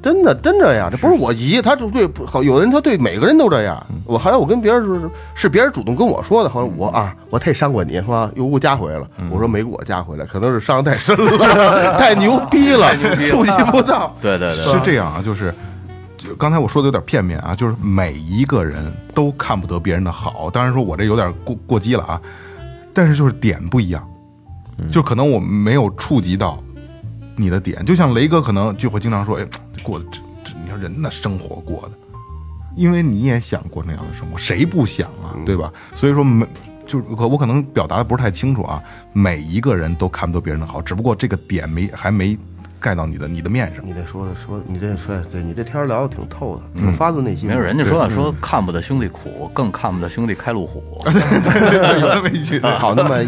[0.00, 3.84] 真的真这样，这不是我姨，她就对好，有的人她对每个人都这样。
[4.04, 8.30] 我后来我跟别人说，是是别人主动跟我说的，后来我啊，我太伤过你是吧？
[8.36, 12.94] 又给我加回来了，我说没给我加回来，可能是伤太深了， 太牛逼了，
[13.26, 14.14] 触及不到。
[14.22, 15.52] 对对对，是这样啊，就是。
[16.16, 22.20] 就刚才我说的有点片面啊，就是每一个人都看不得别人的好，当然说我这有点过过激了啊，
[22.98, 24.04] 但是就是点不一样，
[24.90, 26.60] 就可能我没有触及到
[27.36, 29.46] 你的点，就像雷哥可能就会经常说，哎，
[29.84, 31.96] 过得这这，你说人的生活过的，
[32.74, 35.72] 因为你也想过那样的生活，谁不想啊，对吧？
[35.94, 36.44] 所以说没。
[36.88, 38.82] 就是我我可能表达的不是太清楚啊，
[39.12, 42.36] 每一个人都看不到别人的好，只不过这个点没还没
[42.80, 43.84] 盖到你的你的面上。
[43.84, 47.54] 你这说的说，你这说对你这天聊的挺透的，挺发自内心的。
[47.54, 50.82] 没有人家说了说看不得兄弟苦，更看不得兄弟开路虎。
[51.06, 53.18] 有那么一句， 好那么，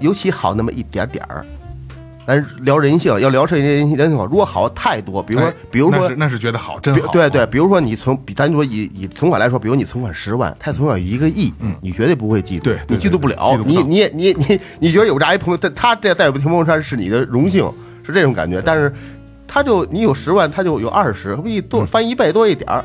[0.00, 1.44] 尤其好那么一点点儿。
[2.24, 7.10] 咱聊人性，要聊这人性人性好，如果好太多，比如说哎，比如说那是那是觉得好，真好。
[7.10, 17.68] 对对，比如说你存，比咱说以以存款来说，比如你存款十万，他存款一个亿，你绝对不会嫉妒，对对你嫉妒不了对，对你你也你你你觉得有这样一朋友，他他这带有朋友圈是你的荣幸，
[18.04, 18.92] 是这种感觉，但是
[19.46, 22.84] 他就你有十万，他就有二十，一多翻一倍多一点儿，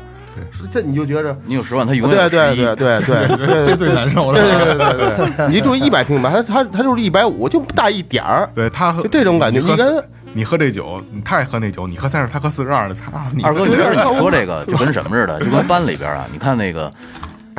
[0.52, 1.36] 是这你就觉着。
[1.46, 2.30] 你有十万，他永对远有。
[2.30, 4.38] 对对对对 对这最难受了。
[4.38, 8.48] 对对对对对，你住一百平米，他他他就是一百五，就大一点儿。
[8.54, 10.04] 对他喝就这种感觉你跟
[10.34, 15.40] 你喝这酒，你他也喝那酒，你喝三十，他喝四十二的，操你二哥，你觉得你说这个就跟什么似的？
[15.40, 16.92] 就跟班里边啊，你看那个，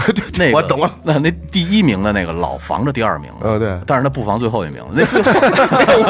[0.38, 0.92] 那个我懂了。
[1.04, 4.84] 那那第一名的那个老防着第二名，嗯对但是他不防最后一名。
[4.94, 6.10] 那最后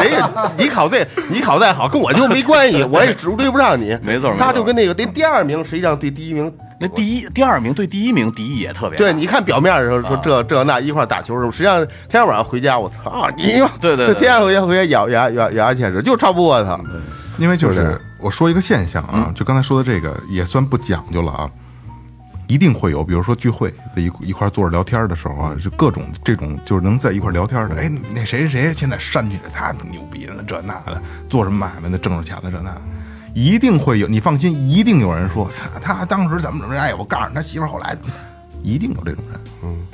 [0.00, 3.96] 人家你考再你考再好，跟我就没关系，我也追追不上你。
[4.02, 9.04] 没错没错他就跟那个那第二名，实际上对第一名，那第一、第二名对第一名敌意也特别大。
[9.04, 13.68] 对，你看表面的时候说啊这这那一块打球什么，实际上天天晚上回家，我操你妈！
[13.80, 16.78] 对对对天天回家回家咬牙咬咬牙切齿，就超不过他。
[17.38, 21.48] 因为就是是我说一个现象啊，就刚才说的这个也算不讲究了啊，
[22.48, 32.82] 一定会有，比如说聚会的一一块坐着聊天的时候啊，就各种这种就是能在一块聊天的，哎，那谁谁谁现在山去了，他牛逼了，这那的，做什么买卖的，挣着钱了，这那的。
[33.34, 36.84] 一定会有，你放心，一定有人说，操，他当时怎么怎么样？
[36.84, 37.96] 哎，我告诉，他媳妇儿后来，
[38.62, 39.40] 一定有这种人。
[39.62, 39.86] 嗯，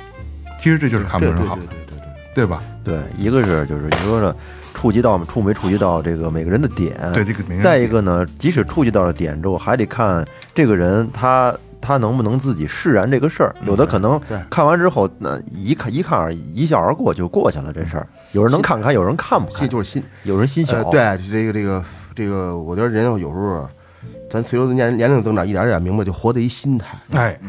[0.57, 2.05] 其实这就是看不人好，对对对对。
[2.33, 2.61] 对吧？
[2.83, 4.35] 对，一个是就是你说的
[4.73, 11.53] 触及到触没触及到这个每个人的点，对这个再一个呢，即使触及到了点之后，还得看这个人他
[11.85, 13.55] 他能不能自己释然这个事儿。
[13.67, 14.19] 有的可能
[14.49, 18.07] 看完之后，那一看一看而一笑而过就过去了这事儿。
[18.31, 20.83] 有人能看看，有人看不看这，就是心，有人心小呃，。
[20.91, 23.69] 对，这个这个这个，我觉得人有时候，
[24.31, 26.87] 咱随着年年龄增长，一点儿点儿明白，就活的一心态。
[27.13, 27.39] 哎，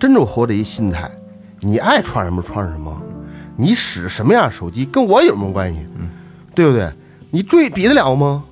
[0.00, 1.10] 真正活的一心态，
[1.60, 3.00] 你爱穿什么穿什么，
[3.56, 5.86] 你使什么样手机跟我有什么关系？
[6.54, 6.90] 对不对？
[7.30, 8.42] 你追比得了吗？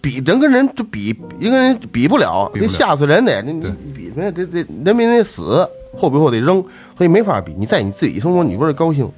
[0.00, 6.62] 比人跟人就比人跟人比不了，比不了得吓死人得，你你你比得得得人民得死，后背后得扔，
[6.96, 7.54] 所以没法比。
[7.58, 9.10] 你在你自己生活，你不是高兴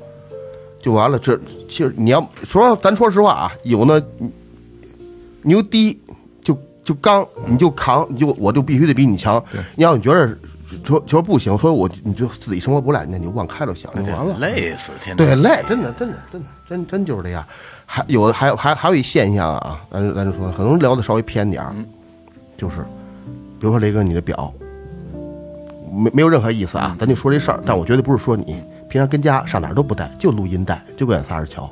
[0.81, 1.19] 就完了。
[1.19, 4.03] 这其实你要说，咱说实话啊，有呢
[5.43, 6.01] 牛低
[6.43, 9.43] 就就刚，你就扛，你就我就必须得比你强。
[9.75, 10.37] 你要你觉得
[10.85, 14.37] 说说不行，说我你就自己生活不赖，那你就往开了想就完了。
[14.39, 15.17] 累死天天。
[15.17, 17.45] 对，累，真的，真的，真的，真真就是这样。
[17.85, 21.73] 还有的还有还还有一现象啊，咱咱就说，可能聊的稍微偏点儿，
[22.57, 22.79] 就是
[23.61, 24.53] 比如说雷哥你的表，
[25.91, 28.63] 没没有任何意思啊，咱就说这事儿，但我绝对不是说你。
[28.89, 31.69] 平常跟家上哪儿都不带，就录音带，就给俺仨人瞧，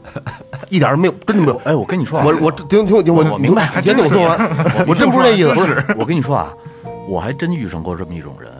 [0.70, 1.60] 一点儿没有，真的没有。
[1.64, 6.50] 哎，我跟你说啊，我我听听听我我明白你先听我说完，我真不是这意思，不是，我跟你说啊，
[7.06, 8.50] 我还真遇上过这么一种人，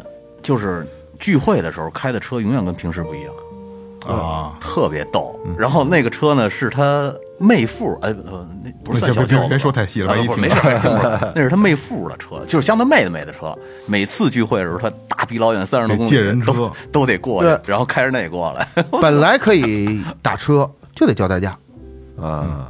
[0.43, 0.87] 就是
[1.19, 5.35] 聚会的时候开的车永远跟平时不一样，啊，特别逗。
[5.57, 13.57] 然后那个车呢是他妹夫，哎，呃，那不是算小舅子，别别说太细了一听不是 没事儿，那是他妹夫的车，就是像他妹妹的车。
[13.87, 18.67] 每次聚会的时候，他大鼻老远三十多公里，借人车都都得过去，然后开着那过来。
[19.01, 21.57] 本来可以打车，就得叫代驾，
[22.21, 22.69] 啊，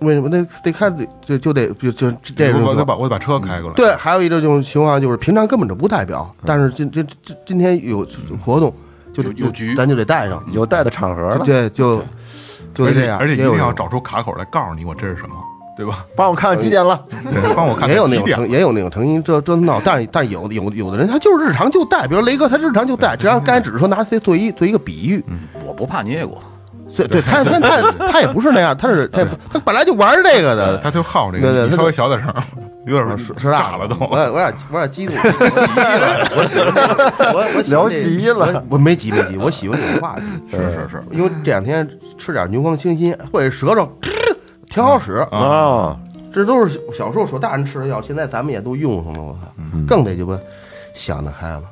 [0.00, 0.28] 为什么？
[0.28, 3.74] 那得看就就得就就这种我得把我得把车开过来。
[3.76, 8.06] 对，还有一种情况就是平常根本就不代表，但是今今今今天有
[8.44, 8.72] 活动，
[9.12, 12.02] 就有有局咱就得带上，有带的场合了，对，就
[12.78, 15.34] 就而且是这样，而且一定要找出卡口来告诉你我这是什么，
[15.76, 16.04] 对吧？
[16.16, 17.00] 帮我看看几点了。
[17.10, 25.24] 对，帮我看看 也有那种成也有那种成心这这闹，但是但是有有有的人他就是日常就带，比如雷哥他日常就带，只要 刚才只是说拿这做一做一个比喻，
[25.66, 26.38] 我不怕捏过，
[26.96, 32.32] 对对，他他他他也不是那样，他是他也他本来就玩这个的，他就好这个，你对对稍微小点声，
[32.86, 33.96] 有点是是炸了都。
[34.06, 43.90] 我有我有点我有点激动， 我喜欢我我喜欢聊这急了我我没急没急，我喜欢这种话题，是是是，因为这两天吃点牛黄清心或者舌头，
[44.70, 45.98] 挺好使，啊，
[46.32, 49.48] 这都是小时候说大人吃的药，现在咱们也都用上了，我操，
[49.86, 50.38] 更得就把
[50.94, 51.62] 想得开了。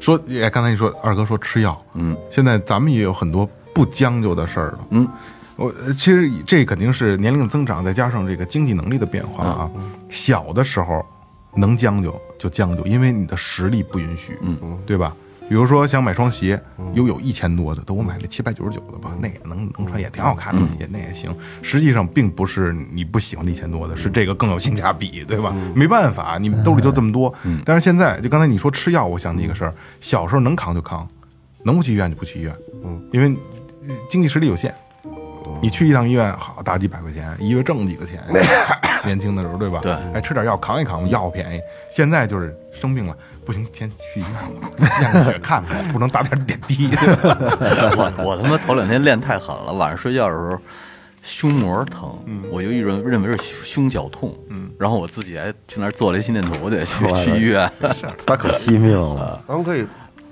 [0.00, 5.08] 说，哎，刚才你说二哥说吃药，嗯，现在咱们也有很多不将就的事儿了，嗯，
[5.56, 9.70] 我呃其实这肯定是年龄的增长，再加上这个经济能力的变化啊。
[10.10, 11.04] 小的时候
[11.54, 15.14] 能将就就将就，因为你的实力不允许，嗯，对吧？
[15.46, 16.58] 比如说想买双鞋，
[16.94, 21.30] 有有一千多的，都我买了七百九十九的吧，那也能能穿也挺好看的鞋，那也行。
[21.60, 25.54] 实际上并不是你不喜欢那一千多的，是这个更有性价比，对吧？
[25.74, 27.32] 没办法，你们兜里就这么多。
[27.62, 31.06] 但是现在就刚才你说吃药，我想起一个事儿，小时候能扛就扛，
[31.62, 33.28] 能不去医院就不去医院，嗯，因为
[33.86, 34.74] 呃经济实力有限。
[35.64, 38.22] 你去一趟医院，好大几百块钱，一月挣几个钱？
[39.02, 39.80] 年轻的时候，对吧？
[39.82, 41.60] 对哎，吃点药扛一扛，药便宜。
[41.90, 46.90] 现在就是生病了，不行，先去医院吧，验个血看看，不能打点点滴。
[47.96, 50.60] 我我他妈头两天练太狠了，晚上睡觉的时候
[51.22, 52.14] 胸膜疼，
[52.50, 57.70] 我就认认为是胸绞痛，嗯，然后我自己还去那儿做了一心电图得，去去医院，
[58.26, 59.42] 他可惜命了。
[59.48, 59.86] 咱们可以，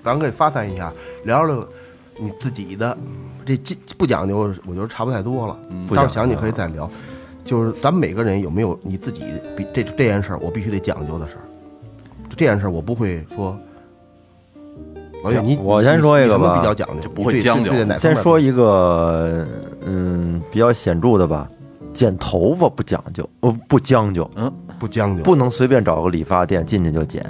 [0.04, 0.92] 咱们可以发散一下，
[1.24, 1.66] 聊聊
[2.18, 2.96] 你自己的
[3.44, 5.56] 这这不讲究，我觉得差不太多了。
[5.88, 6.88] 到时候想你可以再聊。
[7.44, 9.24] 就是咱们每个人有没有你自己
[9.56, 11.42] 比这这件事儿，我必须得讲究的事儿。
[12.30, 13.58] 这件事儿，我不会说。
[15.24, 19.46] 老岳，你我先说一个什么吧比较讲究，就不会将就先说一个，
[19.84, 21.48] 嗯，比较显著的吧，
[21.92, 27.24] 剪头发不讲究，呃，不将就，嗯不将就，不能随便找个理发店进去就剪，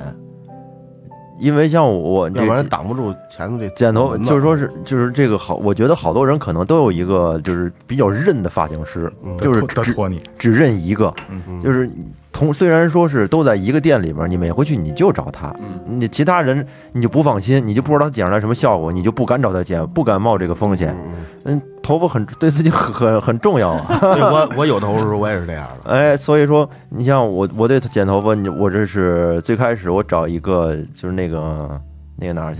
[1.42, 11.12] 因为像我这要不然挡不住前头这剪头，就是说是就是这个好，我觉得好多人可能都有一个就是比较认的发型师，就是只托你，只认一个，
[11.61, 11.90] 就是
[12.33, 15.55] 同虽然说是都在一个店里边，你每回去你就找他，
[15.87, 20.97] 你其他人你就不放心，你就不知道他剪出来什么效果，你就不敢找他剪，不敢冒这个风险。
[21.45, 23.99] 嗯，头发很对自己很很很重要啊。
[24.01, 25.90] 对我我有头的时候我也是这样的。
[25.92, 31.81] 哎，所以说，你像我，我对剪头发，你我这是最开始我找一个，就是那个
[32.16, 32.57] 那个哪儿，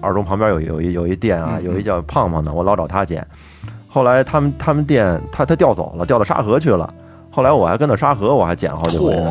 [0.00, 3.26] 二中旁边有有一有一店啊，有一叫胖胖的，我老找他剪。
[3.88, 6.92] 后来他们他们店他他调走了，调到沙河去了。
[7.34, 9.30] 后来我还跟到沙河，我还捡了好几回呢，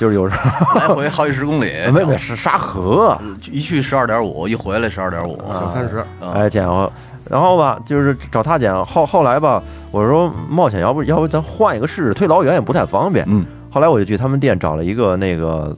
[0.00, 3.16] 就是有时候来回好几十公里， 没没是沙河，
[3.52, 6.02] 一去十二点五，一回来十二点五，小三十，
[6.34, 6.90] 哎剪好，
[7.28, 13.22] 然后吧就是找他捡，后后来吧我说冒险，要不要不咱换一个试试，推老远也不太方便。
[13.28, 15.76] 嗯，后来我就去他们店找了一个那个，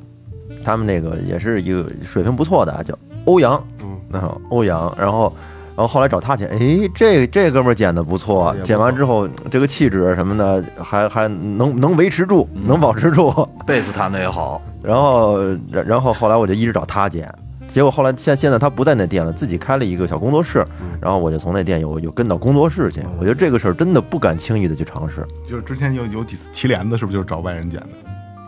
[0.64, 5.32] 他们那个也是一个水平不错的，叫欧阳，嗯，那欧阳，然后。
[5.78, 6.58] 然后后来找他剪，哎，
[6.92, 13.32] 这这哥们儿剪的不错剪完之后这个气质什么的还还能能维持住，能保持住。
[13.64, 15.38] 贝斯弹的也好， 然后
[15.70, 17.32] 然然后后来我就一直找他剪，
[17.68, 20.66] 结果后来现现在他不在那店了，自己开了一个小工作室，
[21.00, 23.00] 然后我就从那店有有跟到工作室去。
[23.20, 27.78] 我觉得这个事儿真的不敢轻易的去尝试就是之前有有几次祁连子，是不是就是找外人剪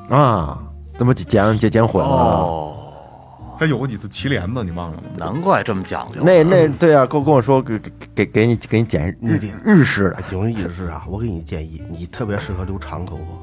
[0.09, 0.17] 的？
[0.17, 0.59] 啊，
[0.99, 2.11] 怎么剪剪剪混了？
[2.11, 2.75] 哦，
[3.61, 5.03] 他有过几次齐帘子，你忘了吗？
[5.19, 6.23] 难怪这么讲究。
[6.23, 7.79] 那那对啊，跟跟我说给
[8.15, 13.37] 给给你给你剪日日式的哎，有意思是啊，我给你建议，你特别适合留长头发，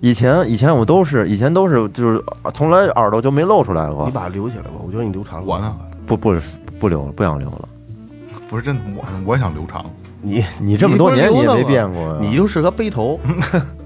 [0.00, 2.20] 以前以前我都是以前都是就是
[2.52, 4.70] 从来耳朵就没露出来过你，把它留起来吧。
[4.84, 6.34] 我觉得你留长我呢，不不
[6.80, 7.68] 不留了，不想留了。
[8.48, 9.86] 不是真的，我我想留长。
[10.20, 13.20] 你你这么多年你也没变过呀你就适合背头，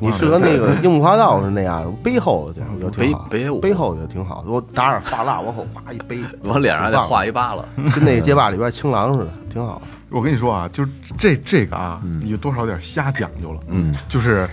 [0.00, 3.26] 你适合那个樱木花道是那样背后的，我觉得挺好。
[3.30, 9.80] 背背我背后就挺好，我打点发蜡往后哗一背， 往脸上再画一疤了， 跟那街霸里边青狼似的，挺好。
[10.10, 13.60] 我跟你说啊，就是这这个啊，你多少有点瞎讲究了。
[13.68, 14.48] 嗯，就是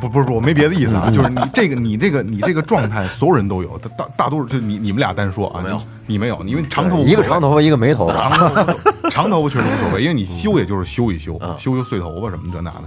[0.00, 8.30] 不不是我没别的意思啊，就是你这个你这个你这个状态，所有人都有，大大大多数就你你们俩单说啊，没有你你没有，因为长头发一个长头发一个没头发。
[8.30, 12.82] 长头发长头发确实无所谓，因为你修也就是修一修，修修碎头发什么这那的，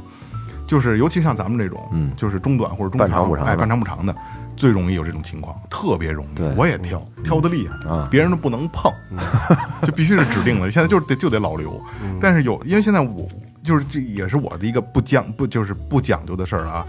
[0.67, 4.15] 就是尤其像咱们这种，嗯，就是中短或者中半长不长哎，半长不长的，
[4.55, 6.41] 最容易有这种情况，特别容易。
[6.57, 8.91] 我也挑，挑的厉害啊别人都不能碰，
[9.83, 10.69] 就必须是指定的。
[10.69, 11.81] 现在就是得就得老留，
[12.19, 13.27] 但是有因为现在我
[13.63, 16.85] 就是这也是我的一个不讲不就是不讲究的事儿啊，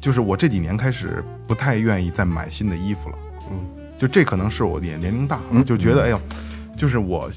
[0.00, 3.18] 就是我这几年开始不太愿意再买新的衣服了，
[3.50, 3.58] 嗯，
[3.98, 6.20] 就这可能是我年年龄大了，就觉得哎呦，
[6.76, 7.30] 就是我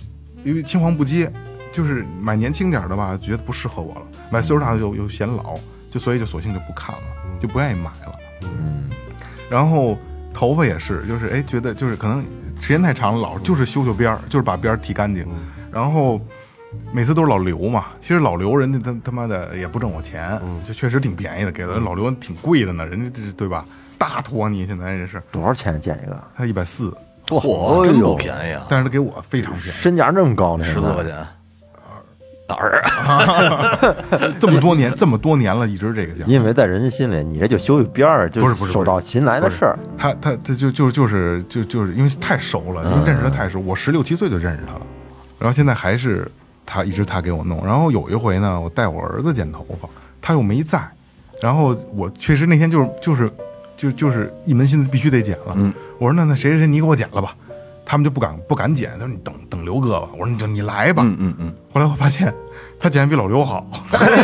[0.43, 1.31] 因为青黄不接，
[1.71, 4.01] 就是买年轻点儿的吧，觉得不适合我了；
[4.31, 5.55] 买岁数大的又又显老，
[5.91, 7.01] 就所以就索性就不看了，
[7.39, 8.15] 就不愿意买了。
[8.43, 8.89] 嗯，
[9.49, 9.95] 然后
[10.33, 12.23] 头发也是，就是哎，觉得就是可能
[12.59, 15.27] 时间太长了，老就是修修边儿，就是把边儿剃干净，
[15.71, 16.19] 然后。
[16.93, 23.65] 每次都是老刘嘛，其实老刘人家他他妈的也不挣我钱，就确实挺便宜的，给的老刘挺贵的呢，人家这是对吧？
[23.97, 26.17] 大托尼现在这是多少钱剪一个？
[26.33, 26.89] 他一百四，
[27.27, 30.63] 嚯，真不便宜啊，但是他给我非常便宜，身价这么高呢？
[30.63, 31.13] 十四块钱，
[32.51, 32.81] 哪儿。
[33.07, 33.95] 啊？
[34.39, 36.25] 这么多年这么多年了，一直这个价。
[36.27, 39.79] 因为在人家心里，你这就修一边儿，就不是不是手到擒来的事儿。
[39.97, 44.81] 他他他就就就是就就是因为太熟了，因为认识他太熟，我十六七岁就认识他了，
[45.39, 46.29] 然后现在还是
[46.65, 49.87] 他一直他给我弄，然后有一回呢，我带我儿子剪头发，
[50.21, 50.85] 他又没在，
[51.41, 53.31] 然后我确实那天就是就是
[53.75, 55.55] 就就是一门心思必须得剪了，
[55.97, 57.35] 我说那那谁谁谁你给我剪了吧，
[57.85, 61.03] 他们就不敢不敢剪，他说你等等刘哥吧，我说你就你来吧。
[61.05, 62.33] 嗯嗯嗯，后来我发现
[62.79, 63.65] 他剪得比老刘好，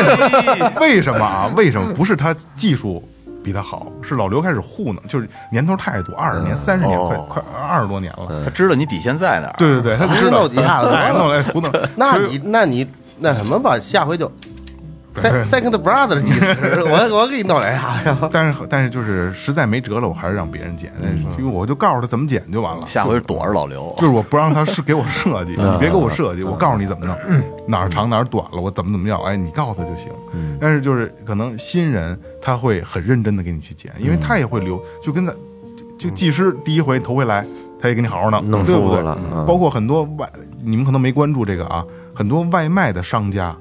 [0.79, 1.51] 为什么啊？
[1.55, 3.03] 为什么不是他技术
[3.43, 8.43] 比他好，是老刘开始糊弄，就是年头太多，二十年、三十年，快哦快二十多年了。
[8.43, 9.55] 他知道你底线在哪儿。
[9.57, 11.71] 对对对，他知道弄几下子哎，弄来糊弄。
[11.95, 12.87] 那你那你
[13.19, 14.31] 那什么吧，下回就
[15.45, 18.17] second brother 技师，我我给你弄来啥呀。
[18.32, 20.91] 但是但是就是实在没辙了，我还是让别人剪，
[21.38, 22.82] 因为我就告诉他怎么剪就完了。
[22.88, 23.93] 下回躲着老刘。
[23.97, 27.15] 就是我不让他是给我设计， 你别给我设计，我告诉你怎么弄，
[27.67, 30.12] 哪儿长哪儿短了，我怎么怎么样，哎，你告诉他就行。
[30.60, 35.36] 但是就是可能新人他会很认真的给你去剪，因为他也会留，就跟咱
[35.97, 37.45] 就技师第一回头回来，
[37.82, 39.17] 他也给你好好弄，弄对不对舒服了？
[39.34, 40.30] 嗯包括很多外，
[40.63, 43.56] 你们可能没关注这个啊，很多外卖的商家，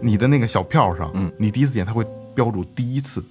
[0.00, 1.30] 你的那个小票上，嗯。
[1.38, 3.22] 你第一次点他会标注第一次，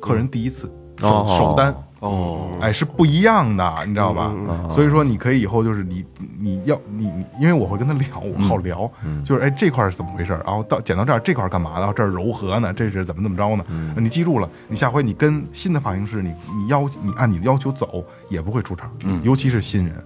[0.00, 1.36] 客人第一次首哦。
[1.38, 1.74] 首单。
[2.00, 4.30] 哦，哎，是不一样的，你知道吧？
[4.68, 6.04] 所以说，你可以以后就是你
[6.38, 8.88] 你要你你，因为我会跟他聊，我好聊，
[9.24, 13.64] 就是哎这块是怎么回事，然后到剪到这儿这块干嘛的，然后这儿柔和呢，这是怎么怎么着呢？
[13.96, 18.88] 你记住了，你下回你跟新的发型师，你你要你按你的要求走，也不会出岔，
[19.22, 19.96] 尤其是新人。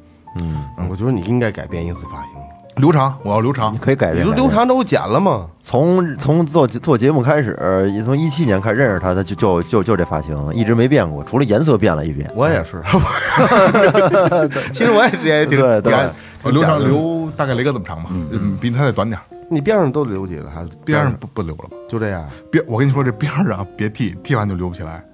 [0.88, 2.33] 我觉得你应该改变一次发型。
[2.81, 4.19] 留长，我要留长，可以改变。
[4.19, 5.47] 你说改变刘长都剪了吗？
[5.61, 7.57] 从从做做节目开始，
[8.05, 12.31] 从一七年开始认识他，他就就就就这发型一直没变过，除了颜色变了一变。
[12.35, 12.83] 我也是，
[14.73, 15.95] 其实我也之前挺对对
[16.43, 21.77] 我留长留大概雷哥这么长吧，嗯，比他再短点儿，你边上都留几了，还是边上不不留了吧？
[21.88, 22.25] 就这样？
[22.51, 25.05] 边我跟你说这边儿啊，别剃，剃完就留不起来，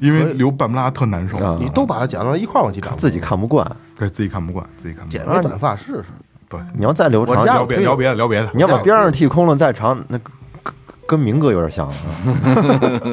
[0.00, 3.64] 因为留半不拉特难受，啊你都把它剪到一块儿往起长，自己看不惯，
[3.96, 5.36] 对自己看不惯，自己看不惯剪惯。
[5.42, 6.04] 个短发试试。
[6.56, 8.50] 对，你要再留长，聊别聊别的，聊别的。
[8.54, 10.18] 你要把边上剃空了再长，那
[11.06, 11.94] 跟明哥有点像了。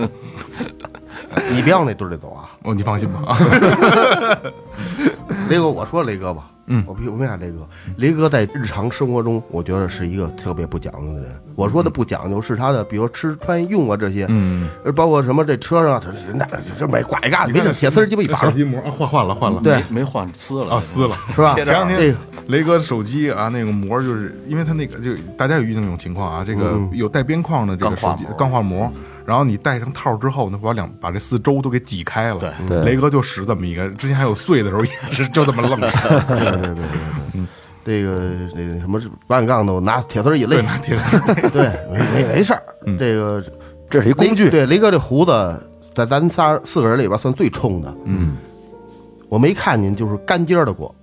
[1.52, 2.50] 你别往那堆儿里走啊！
[2.64, 3.38] 哦，你放心吧。
[5.50, 11.32] 雷 哥，我说雷哥吧，嗯，我我问下雷哥，雷哥在日常生活中，我觉得是一个特别不讲究的人。
[11.56, 16.47] 我说的不讲究是他的，比如吃穿用啊这些，嗯，包括什么这车上，他这那
[16.80, 19.62] 这买拐嘎没事铁丝儿鸡巴一把手机膜啊，换换了换了。
[19.62, 21.17] 对没换撕了啊，撕了。
[21.36, 21.54] 是吧？
[21.56, 28.93] 贴前两这天个雷哥手机啊，那个膜就是因为他那个就大家有遇见那种情况啊，这个有带边框的这个手机钢化膜钢化膜，
[29.26, 32.40] 然后你戴上套之后呢，把两把这四周都给挤开了。
[32.40, 32.84] 对对。
[32.84, 35.90] 雷哥就使这么一个，之前还有碎的时候也是就这么愣着。
[36.28, 36.84] 对对对对对，
[37.36, 37.48] 嗯，
[37.86, 41.50] 这个这个什么弯杠都拿铁丝儿一勒，拿铁丝儿。
[41.50, 42.64] 对，没没没事儿。
[43.00, 43.44] 这个
[43.90, 45.32] 这是一工具，对雷哥这胡子
[45.96, 48.36] 在咱仨四个人里边算最冲的，嗯，
[49.30, 50.94] 我没看见就是干尖的过，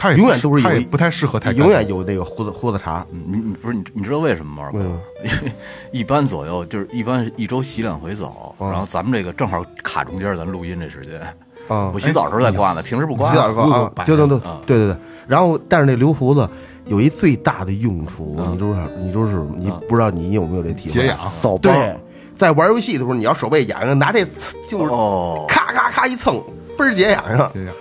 [0.00, 3.06] 他也永远都是有一他也不太适合太干永远有那个胡子胡子茬。
[3.10, 4.62] 你你不是你你知道为什么吗？
[4.64, 4.84] 二哥为
[5.28, 5.44] 什么？
[5.44, 5.52] 因 为
[5.92, 11.20] 一般左右就是一般一周洗两回澡，然后咱们这个正好卡中间，咱录音这时间。
[11.68, 13.30] 啊我洗澡的时候再刮呢，平时不刮。
[13.30, 14.96] 洗澡过啊，对对对啊对对对。
[15.28, 16.48] 然后，但是那留胡子
[16.86, 18.80] 有一最大的用处，你就是？
[18.98, 20.94] 你就是你不知道你有没有这体会？
[21.02, 21.16] 解痒。
[21.18, 21.96] 扫帮对，
[22.36, 24.24] 在玩游戏的时候，你要手背痒痒，拿这
[24.66, 26.42] 就是哦，咔咔咔一蹭，
[26.76, 27.50] 倍儿解痒痒。
[27.52, 27.74] 解痒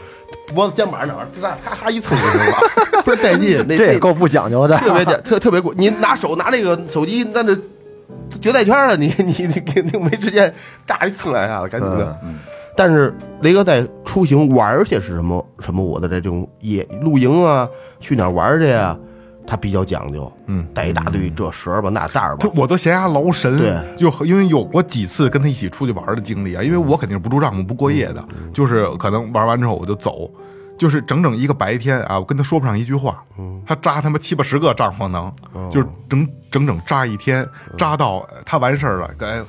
[0.53, 3.57] 脖子肩膀那玩意儿，咔咔咔一蹭就行了，倍儿带劲。
[3.67, 4.77] 那那这也够不讲究的。
[4.77, 7.55] 特别简特特别贵，你拿手拿那个手机，那这
[8.41, 10.53] 绝代圈了，你你你肯定没时间，
[10.87, 12.17] 炸一蹭两下子，赶紧的。
[12.75, 17.67] 但是雷哥在出行玩去是什么什么我的这种野露营啊，
[17.99, 18.97] 去哪儿玩去呀、
[19.49, 30.29] 他比较讲究，嗯，带一大堆这蛇儿吧那袋儿吧就，我都嫌他劳神，对，就因为有过几次跟他一起出去玩的经历啊，因为我肯定是不住帐篷、不过夜的，就是可能玩完之后我就走，
[30.77, 33.23] 就是整整一个白天啊，我跟他说不上一句话，
[33.65, 35.33] 他扎他妈七八十个帐篷能，
[35.71, 37.43] 就是整整整扎一天，
[37.75, 39.41] 扎到他完事儿了，该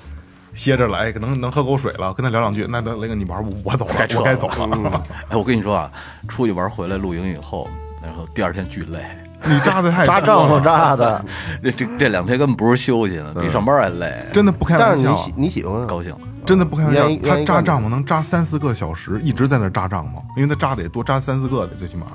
[0.54, 5.92] 歇着了，哎，能能喝口水了，跟他聊两句，那那雷哥你玩，我走了，我该走了， 哎，我跟你说啊，
[6.26, 7.68] 出去玩回来露营以后，
[8.02, 8.98] 然后第二天巨累，
[9.44, 11.24] 你扎的太扎帐篷扎的，
[11.62, 15.12] 这这这两天根本不是休息呢，比上班还累，真的不开玩笑。
[15.12, 15.34] 你喜。
[15.36, 15.80] 你喜欢。
[15.80, 16.14] 啊高兴。
[16.46, 17.02] 真的不开玩笑。
[17.02, 22.06] 愿意，他愿意干扎帐篷能扎三四个小时，一直在那儿扎帐篷，因为他扎得多，扎三四个的最起码，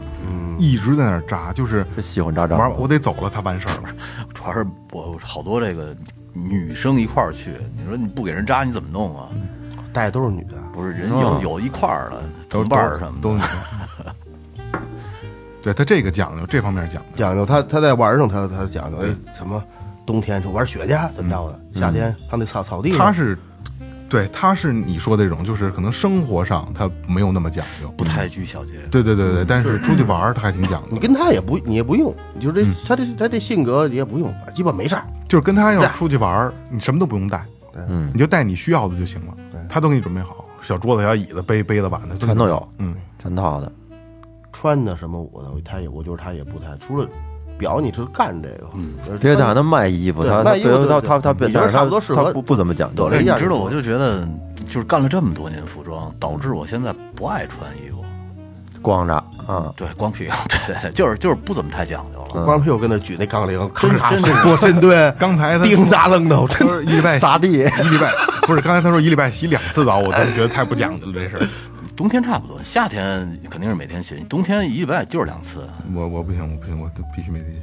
[0.57, 2.73] 一直在那儿扎，就是这喜欢扎帐玩篷。
[2.73, 3.89] 我得走了，他完事儿了。
[4.33, 5.95] 主要是我好多这个
[6.33, 9.29] 女生一块儿去，你说你不给人扎你怎么弄啊？
[9.93, 13.38] 带的都是女的，不是人有有一块儿的同伴儿什么的，都
[15.65, 19.62] 对他这个讲究，这方面讲究，讲究他他在玩儿上他他讲究哎什么
[20.06, 23.36] 冬天就玩雪去怎么着的，夏天上那草草地上他是
[24.08, 27.89] 对他是你说的这种，就是可能生活上他没有那么讲究。
[27.98, 28.73] 不太拘小节。
[28.92, 35.04] 对对对对，但是出去玩儿他还挺讲究你，跟他也不你也不用，你就这他这他这性格也不用，基本没事儿。
[35.27, 37.44] 就是跟他要出去玩儿，你什么都不用带，
[37.89, 39.33] 嗯你就带你需要的就行了，
[39.67, 43.71] 他都给你准备好，小桌子、小椅子、杯杯子、碗的全都有嗯，全套的。
[44.58, 47.06] 穿的什么我的，他也我觉得他也不太，除了
[47.58, 53.10] 表你是干这个，嗯，别打他卖衣服，他卖衣服对他对他他但是你觉得差不多他适合他不不怎么讲究得。
[53.12, 54.27] 了哎，一样你知道，就我就觉得，
[54.67, 58.03] 就是干了这么多年服装，导致我现在不爱穿衣服。
[58.81, 59.15] 光着
[59.47, 62.45] 啊，对，光屁股， 对对对，就是就是不怎么太讲究了。
[62.45, 71.47] 光屁股跟那举那杠铃，真真是做深蹲，刚才他叮当楞的，我真他说一礼拜砸地一礼拜不是，刚才他说一礼拜洗两次澡，我真觉得太不讲究了这事儿。
[71.96, 75.65] 冬天差不多，夏天肯定是每天洗，冬天一礼拜就是两次。
[75.93, 77.62] 我我不行，我不行，我都必须每天洗。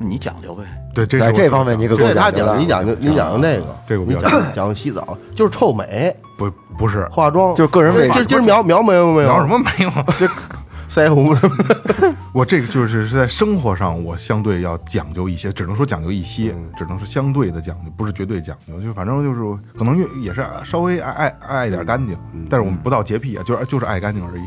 [0.00, 0.64] 那你讲究呗。
[0.92, 9.28] 对，这是在这方面你可够讲究的，你讲究，你讲究那个，这个我比较你讲究讲究洗澡，就是臭美，不不是化妆就是个人卫生今儿今儿描描没有没有？
[9.28, 9.90] 苗什么没有？
[10.92, 12.14] 这腮红什么的？
[12.34, 18.78] 我这个就是是在生活上，我相对要讲究一些，只能说讲究一些，只能是相对的讲究，不是绝对讲究。
[18.80, 22.16] 就反正就是可能也是稍微爱爱爱一点干净，
[22.48, 24.42] 但是我们不到洁癖啊，就是就是爱干净而已。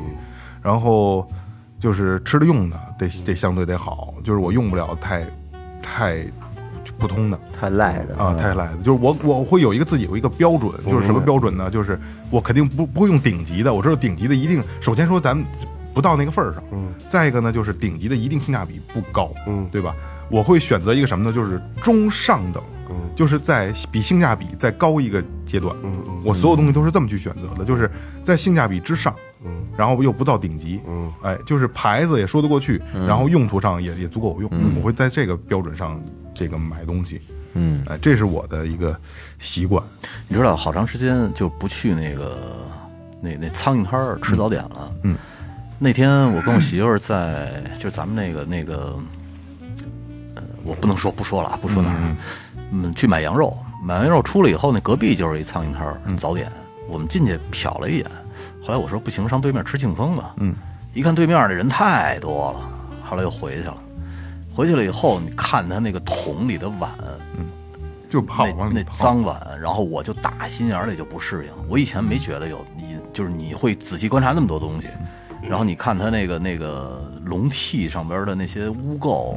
[0.62, 1.28] 然后
[1.80, 5.26] 就是吃的用的得得相对得好，就是我用不了太
[5.82, 6.24] 太
[6.98, 7.40] 普通的。
[7.60, 11.70] 太赖的啊，太赖的，就是我我会有一个自己有一个标准，就是什么标准呢？
[11.70, 15.46] 就是我肯定不不会用顶级的，我知道顶级的一定首先说咱们
[15.96, 19.68] 不到那个份儿上，嗯，再一个呢就是顶级的一定性价比不高，嗯。
[19.72, 19.96] 对吧？
[20.30, 21.34] 我会选择一个什么呢？
[21.34, 27.90] 就是中上等，嗯，就是在比性价比再高一个阶段，嗯嗯，我所有东西都是这么去选择的，就是
[28.22, 36.02] 在性价比之上，嗯，然后又不到顶级，嗯，哎，就是牌子也说得过去，然后用途上也也足够用，我会在这个标准上
[36.34, 37.22] 这个买东西。
[37.54, 39.00] 嗯，哎，这是我的一个
[39.40, 39.82] 习惯。
[40.28, 42.68] 你知道，好长时间就不去那个
[43.22, 44.92] 那那苍蝇摊儿吃早点了。
[45.04, 45.16] 嗯，
[45.78, 48.98] 那天我跟我媳妇儿在，就是咱们那个那个，
[50.36, 52.16] 呃，我不能说不说了啊，不说哪儿。
[52.72, 56.52] 嗯，去买羊肉，买完羊肉出来以后，那隔壁就是一苍蝇摊儿早点。
[56.88, 58.06] 我们进去瞟了一眼，
[58.62, 60.34] 后来我说不行，上对面吃庆丰吧。
[60.38, 60.56] 嗯，
[60.94, 62.70] 一看对面的人太多了，
[63.04, 63.78] 后来又回去了。
[64.56, 66.90] 回去了以后，你看他那个桶里的碗，
[68.10, 68.96] 就泡那那往里泡。
[68.96, 71.52] 脏碗，然后我就打心眼儿里就不适应。
[71.68, 74.88] 我以前没觉得有，你就是你会仔细观察那么多东西，
[75.50, 79.36] 然后你看它那个那个笼屉上边的那些污垢，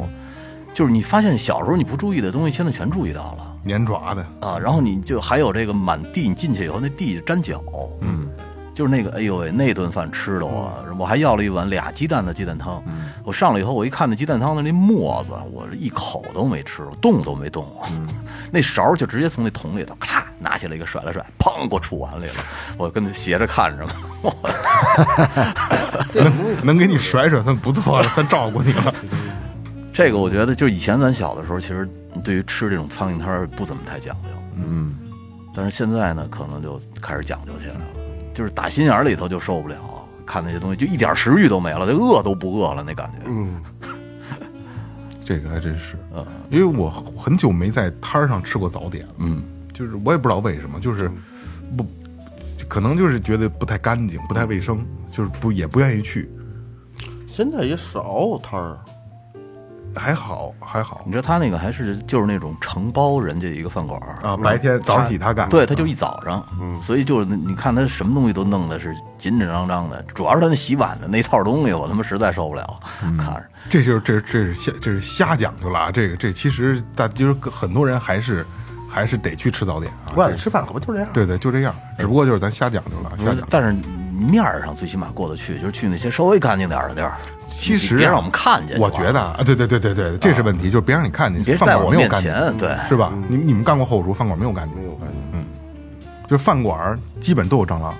[0.74, 4.58] 就是你发现小时候你不注意的东西，现在全注意到了粘爪的，啊。
[4.58, 7.62] 然后你就还有这个满地，你进去以后那地粘脚，
[8.00, 8.28] 嗯。
[8.74, 12.80] 就是那个，哎呦喂，那顿饭吃的我，我还要了一碗俩鸡蛋的鸡蛋汤。
[13.24, 17.66] 我上来以后，我一看那鸡蛋汤的那沫子，我这一口都没吃，动都没动。
[17.90, 18.06] 嗯
[18.52, 22.34] 那勺就直接从那桶里头咔拿起来一个甩了甩，砰给我杵碗里了。
[22.76, 24.32] 我跟他斜着看着嘛，我
[26.14, 28.94] 能能给你甩甩算不错了，算照顾你了。
[29.92, 31.88] 这个我觉得就以前咱小的时候，其实
[32.22, 34.28] 对于吃这种苍蝇摊儿不怎么太讲究。
[34.54, 34.96] 嗯，
[35.54, 37.80] 但是现在呢，可能就开始讲究起来了，
[38.32, 39.76] 就是打心眼里头就受不了，
[40.24, 43.18] 看那些东西就一点食欲都没了，就饿都不饿了那感觉。
[43.26, 43.60] 嗯，
[45.24, 45.96] 这个还真是，
[46.48, 49.42] 因为我很久没在摊儿上吃过早点了，嗯，
[49.78, 51.08] 就是我也不知道为什么，就是
[51.76, 51.86] 不，
[52.66, 56.28] 可能就是觉得不太干净，不太卫生，就是不也不愿意去。
[57.28, 58.76] 现在也少摊儿，
[59.94, 66.44] 还好还好你知道他那个还是就是那种承包人家一个饭馆儿啊，白天早起他干，对，他就一早上，
[66.82, 72.80] 所以就是你看他什么东西都弄的是紧紧张张的，主要是他那洗碗的那套东西，我他妈实在受不了，
[73.16, 73.44] 看着。
[73.70, 75.92] 这就是这这是瞎这是瞎讲究了啊！
[75.92, 78.44] 这个这其实大就是很多人还是
[78.88, 80.16] 还是得去吃早点啊。
[80.16, 81.08] 外面吃饭可不就这样？
[81.12, 83.46] 对对，就这样，只不过就是咱瞎讲究了，瞎讲究。
[83.50, 83.72] 但是
[84.12, 87.14] 面儿上最起码过得去，就是去那些稍微干净点儿的地儿。
[87.46, 88.78] 其实别让我们看见。
[88.78, 93.12] 我觉得啊，对对对对对，这是问题，就是别让你看见，你别饭在我面馆没有干净前，对，是吧？
[93.28, 95.14] 你你们干过后厨，饭馆没有干净，没有感觉。
[96.28, 97.94] 就是饭馆基本都有蟑螂，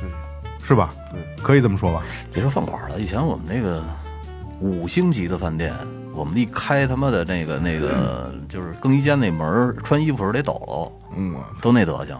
[0.00, 0.10] 对，
[0.66, 0.94] 是吧？
[1.12, 2.02] 对，可以这么说吧？
[2.32, 3.84] 别说饭馆了，以前我们那个
[4.58, 5.74] 五星级的饭店，
[6.16, 12.18] 我们一开他妈的那个那个就是更衣间那门儿穿衣服时候得抖搂，嗯，都那德行。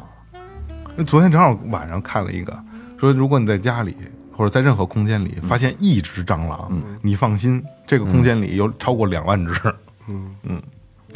[0.94, 2.56] 那昨天正好晚上看了一个，
[2.98, 3.96] 说如果你在家里
[4.30, 6.70] 或者在任何空间里发现一只蟑螂，
[7.00, 9.74] 你放心，这个空间里有超过两万只。
[10.08, 10.62] 嗯嗯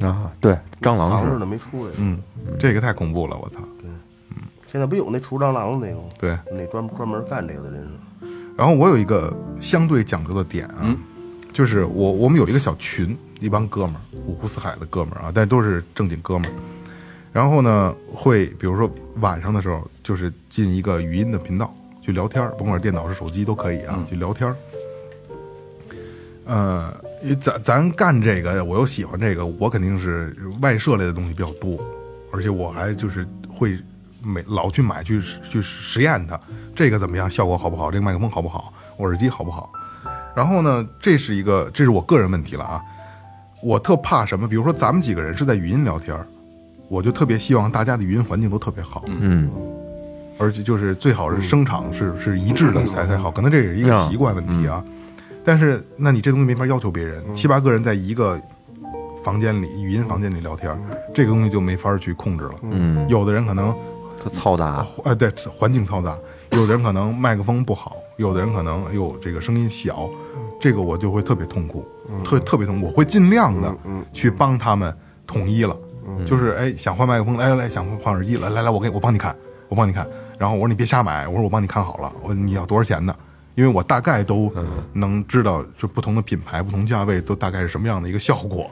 [0.01, 1.93] 啊，对，蟑螂是忙着呢没出来。
[1.99, 2.19] 嗯，
[2.59, 3.57] 这个太恐怖了，我操！
[3.81, 3.91] 对，
[4.31, 6.09] 嗯现在不有那除蟑螂的那个吗？
[6.19, 8.29] 对，那专专门干这个的人是。
[8.57, 10.97] 然后我有一个相对讲究的点啊，
[11.53, 16.55] 就是我我们有一个小群，一帮哥们儿，五湖四海的哥们儿啊，但都是正经哥们儿。
[17.33, 18.91] 然后呢，会比如说
[19.21, 21.73] 晚上的时候，就是进一个语音的频道
[22.03, 24.57] 去聊天儿，甭管是电脑是手机都可以啊，去聊天儿。
[26.45, 26.93] 呃，
[27.41, 31.79] 咱咱干这个，我又喜欢这个，我肯定是外设类的东西比较多，
[32.33, 33.79] 而且我还就是会
[34.21, 36.41] 每老去买去去实验它，
[36.75, 39.71] 这个怎么样，效果好不好，这个麦克风好不好，我耳机好不好，
[40.35, 42.81] 然后呢，这是一个，这是我个人问题了啊。
[43.63, 44.49] 我特怕什么？
[44.49, 46.27] 比如说咱们几个人是在语音聊天儿，
[46.89, 49.51] 我就特别希望大家的语音环境都特别好，嗯
[50.39, 53.31] 而且就是最好是声场是是一致的才才好。
[53.31, 54.83] 可能这也是一个习惯问题啊。
[55.45, 58.41] 但是，那你这东西没法要求别人，七八个人在一个
[59.23, 60.79] 房间里语音房间里聊天儿，
[61.15, 62.55] 这个东西就没法去控制了。
[62.63, 63.75] 嗯，有的人可能
[64.23, 66.17] 它嘈杂，呃，对，环境嘈杂，
[66.53, 70.11] 有的人可能麦克风不好，有的人可能有这个声音小，
[70.61, 71.89] 这个我就会特别痛苦，
[72.23, 73.75] 特特别痛苦，我会尽量的
[74.13, 74.95] 去帮他们
[75.27, 75.75] 统一了，
[76.27, 79.35] 就是哎，想换麦克风，来来来，想换耳机，来来来，我给我帮你看，
[79.71, 80.07] 我帮你看，
[80.39, 83.17] 然后我说你别瞎买，我说我帮你看好了，我你要多少钱的？
[83.55, 84.53] 因为我大概都
[84.93, 88.71] 能知道，就不同的品牌、不同价位都大概是什么样的一个效果，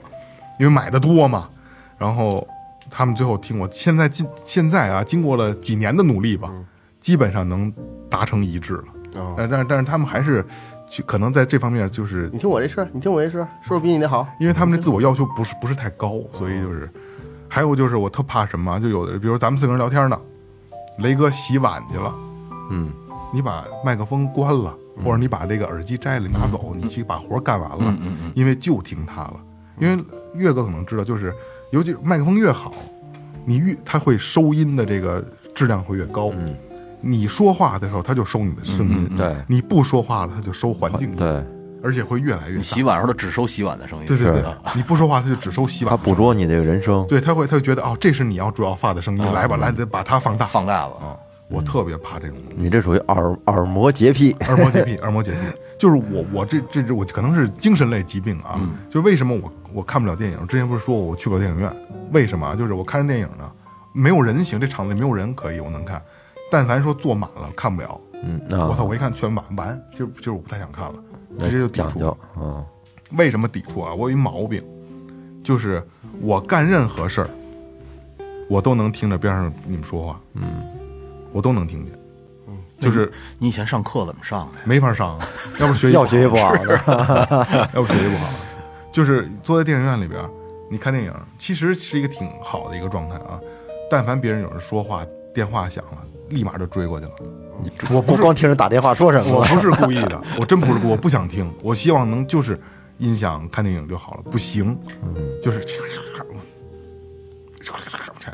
[0.61, 1.49] 因为买的多嘛。
[1.97, 2.47] 然后
[2.91, 6.53] 他们最后听我现在经现在啊，经过了几年的努力吧，
[7.01, 7.73] 基本上能
[8.11, 8.85] 达成一致了。
[9.17, 10.45] 哦但但是但是他们还是
[10.91, 14.27] 去可能在这方面就是你听我这事儿，你听我这事儿，是不是比你那好？
[14.41, 16.91] 因为他们这自我要求不是不是太高，所以就是，
[17.49, 20.19] 还有就是我特怕什么啊，就有的比如咱们四个人聊天呢，
[20.99, 22.15] 雷哥洗碗去了，
[22.71, 22.91] 嗯，
[23.33, 27.97] 你把麦克风关了，或者你把这个耳机摘了拿走，你去把活干完了，
[28.35, 29.35] 因为就听他了。
[29.79, 30.05] 因为
[30.35, 31.33] 岳哥可能知道，就是
[31.71, 32.73] 尤其麦克风越好，
[33.45, 36.33] 你越他会收音的这个质量会越高。
[37.01, 41.45] 你说话的时候，它就收你的声音；对你不说话了，它就收环境音，对，
[41.83, 42.57] 而且会越来越大。
[42.57, 44.45] 你洗碗的时候只收洗碗的声音，对对对，
[44.75, 46.03] 你不说话，它就只收洗碗它。
[46.03, 50.47] 捕捉你这个人声，对，他会，他就觉得哦，这是你要主要发的声音，来吧，来，得把它放大。
[50.47, 51.19] 放大了。
[51.51, 55.39] 我特别怕这种你这属于耳耳膜洁癖，耳膜洁癖，耳膜洁癖，
[55.79, 58.61] 就是我，我这这这我可能是精神类疾病啊。
[58.91, 60.47] 就是为什么我我看不了电影？
[60.47, 61.75] 之前不是说我去不了电影院？
[62.13, 62.55] 为什么啊？
[62.55, 63.51] 就是我看着电影呢，
[63.95, 66.03] 没有人行，这场子里没有人可以，我能看。
[66.51, 68.01] 但凡说坐满了，看不了。
[68.23, 68.83] 嗯，我操！
[68.83, 70.95] 啊，我一看全满完，就就是我不太想看了，
[71.39, 71.89] 直接就抵触。
[71.89, 72.65] 讲究，嗯，
[73.13, 73.95] 为什么抵触啊？
[73.95, 74.61] 我有一毛病，
[75.45, 75.81] 就是
[76.21, 77.31] 我干任何事儿，
[78.49, 80.43] 我都能听着边上你们说话，嗯，
[81.33, 81.95] 我都能听见，
[82.49, 84.59] 嗯，就是你以前上课怎么上的？
[84.65, 85.29] 没法上啊，
[85.61, 88.29] 要不学习要学习不好 的，要不学习不好，
[88.91, 90.21] 就是坐在电影院里边，
[90.69, 93.39] 你看电影，其实是一个挺好的一个状态啊。
[93.89, 95.99] 但凡别人有人说话，电话响了，
[96.31, 97.13] 立马就追过去了。
[97.91, 102.59] 我不光听人打电话说什么，我不是故意的，我真不是，我不想听，我希望能就是
[102.99, 104.79] 音响看电影就好了，不行，
[105.43, 105.75] 就是这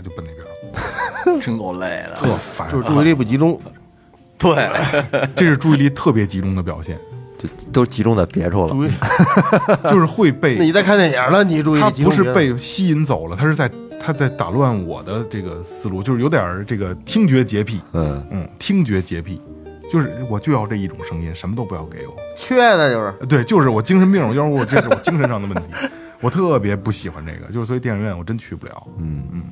[0.02, 2.16] 就奔那边了， 真够累的。
[2.16, 2.68] 特烦。
[2.68, 3.58] 就是注意力不集中。
[4.36, 4.68] 对，
[5.36, 6.98] 这是注意力特别集中的表现，
[7.38, 8.74] 就都集中在别处了。
[9.88, 13.70] 就是会那被你在看电影了，你注意他不是被吸引走了，他是在
[14.04, 19.40] 他在打乱我的这个思路，就是有点儿这个听觉洁癖，嗯，嗯，听觉洁癖，
[19.90, 22.14] 就是我就要这一种声音，什么都不要给我。
[22.36, 23.26] 缺的就是。
[23.26, 25.62] 对，就是我精神病，要是我这是我精神上的问题，
[26.20, 28.86] 我特别不喜欢这个，就是所以电影院我真去不了。
[28.98, 29.24] 嗯。
[29.32, 29.42] 嗯。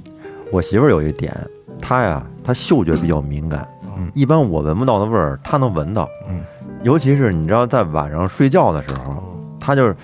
[0.51, 1.35] 我媳妇儿有一点，
[1.81, 4.13] 她呀，她嗅觉比较敏感，嗯。
[4.15, 6.07] 一般我闻不到的味儿，她能闻到。
[6.29, 6.43] 嗯，
[6.83, 9.97] 尤其是你知道，在晚上睡觉的时候，她就是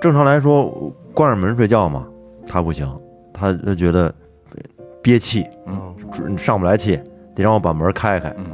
[0.00, 0.64] 正常来说
[1.12, 2.06] 关上门睡觉嘛，
[2.46, 2.90] 她不行，
[3.42, 4.14] 她就觉得
[5.02, 6.96] 憋气，嗯上不来气，
[7.34, 8.32] 得让我把门开开。
[8.38, 8.44] 嗯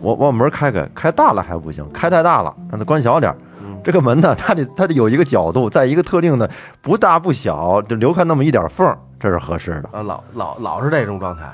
[0.00, 3.38] 我我把门开开，开大了还不行，开太大了，让它关小点儿。
[3.82, 6.50] 这个门呢，它得它得有一个角度，在一个特定的
[6.82, 11.44] 不大不小，就留开那么一点缝儿，这是合适的啊，老老老是这种状态，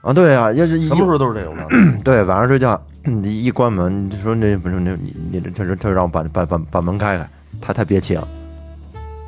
[0.00, 0.12] 啊。
[0.12, 1.76] 对啊，要是一什么时候都是这种状态。
[2.02, 7.28] 对晚上睡觉，你一关门，你说那不是那你你他说他说让我把把把把门开开，
[7.60, 8.26] 他太憋气了。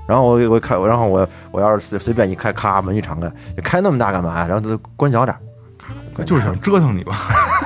[0.06, 3.32] 然后我我开，然后我我要是随随便一开，咔门一敞开，
[3.62, 4.46] 开那么大干嘛呀？
[4.46, 5.36] 然后他关小点
[6.16, 7.16] 儿，就是想折腾你吧，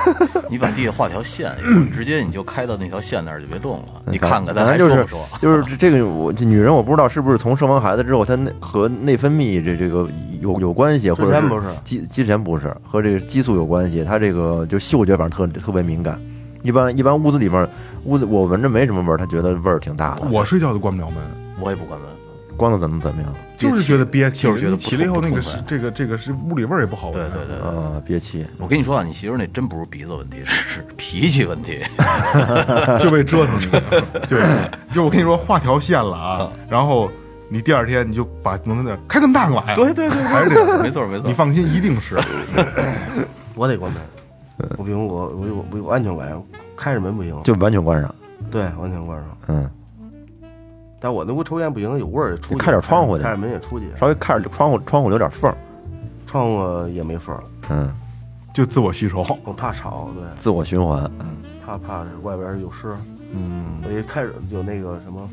[0.49, 1.55] 你把地下画条线，
[1.93, 3.85] 直接你就开到那条线那儿就别动了。
[4.05, 5.37] 你看看反咱还正就是说不说？
[5.39, 10.07] 就是这这个我这女人我不知道是不是从生完孩子之后，她内和内分泌这这个
[10.41, 16.19] 有有关系，或者前不是激之前不是和这个激素有关系，她这个就嗅觉反正特特别敏感。
[16.63, 17.67] 一般一般屋子里面
[18.03, 20.27] 屋子我闻着没什么味儿，她觉得味儿挺大的。
[20.29, 21.23] 我睡觉都关不了门，
[21.59, 22.07] 我也不关门。
[22.57, 23.33] 关了怎么怎么样？
[23.57, 27.13] 就是觉得憋气，就是觉得你起来以后那个是这个这个是屋里味儿也不好闻。
[27.13, 28.45] 对对对，啊，憋气。
[28.57, 31.79] 我跟你说啊，你媳妇儿那真不是鼻子问题，是脾气问题。
[33.01, 33.65] 就被折腾你。
[34.29, 34.43] 对，
[34.91, 37.11] 就我跟你说画条线了啊，然后
[37.49, 39.75] 你第二天你就把门那开这么大干嘛呀？
[39.75, 40.81] 对对对，还是这样。
[40.81, 41.27] 没错没错。
[41.27, 42.17] 你放心，一定是。
[43.55, 44.01] 我得关门，
[44.77, 46.41] 我不行，我我我我有安全感，
[46.75, 48.15] 开着门不行，就完全关上。
[48.49, 49.37] 对，完全关上。
[49.47, 49.69] 嗯，
[51.01, 55.57] 但我那屋抽烟不行，有味儿也出去，开点窗户去开着门也出去，稍微看着窗户窗户留点缝儿。
[56.27, 57.91] 窗户也没缝儿，嗯，
[58.53, 59.25] 就自我吸收。
[59.43, 61.03] 我怕吵，对，自我循环。
[61.19, 62.93] 嗯怕怕外边有湿，
[63.33, 65.29] 嗯，我一开始有那个什么，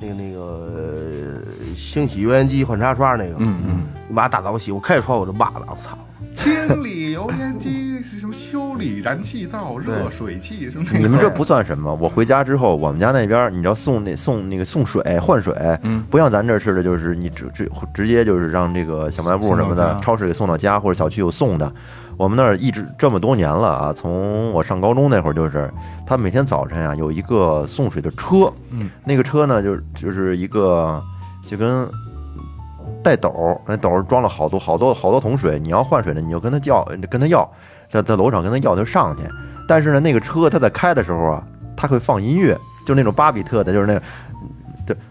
[0.00, 0.40] 那个那个
[0.76, 5.96] 呃清洗油烟机换插刷那个，嗯嗯，你把大澡洗，我开着窗我就骂了，我操！
[6.38, 8.32] 清理油烟机是什么？
[8.32, 10.84] 修理燃气灶、热水器什么？
[10.92, 11.92] 你们这不算什么。
[11.96, 21.70] 我回家之后，我们家那边你知道送那送那个送水换水，嗯不像咱这似的，就是你直直直接就是让这个小卖部什么的超市给送到家，或者小区有送的。
[22.16, 25.68] 我们那儿一直这么多年了啊，从我上高中那会儿就是，
[26.06, 31.02] 他每天早晨啊有一个送水的车，嗯，那个车呢就就是一个
[31.46, 31.88] 就跟
[33.02, 37.50] 带斗，那斗装了好多好多好多桶水，你要换水呢，你就跟他叫，跟他要，
[37.90, 39.22] 在在楼上跟他要，他上去。
[39.66, 41.42] 但是呢，那个车他在开的时候啊，
[41.76, 44.02] 他会放音乐，就是那种巴比特的，就是那个。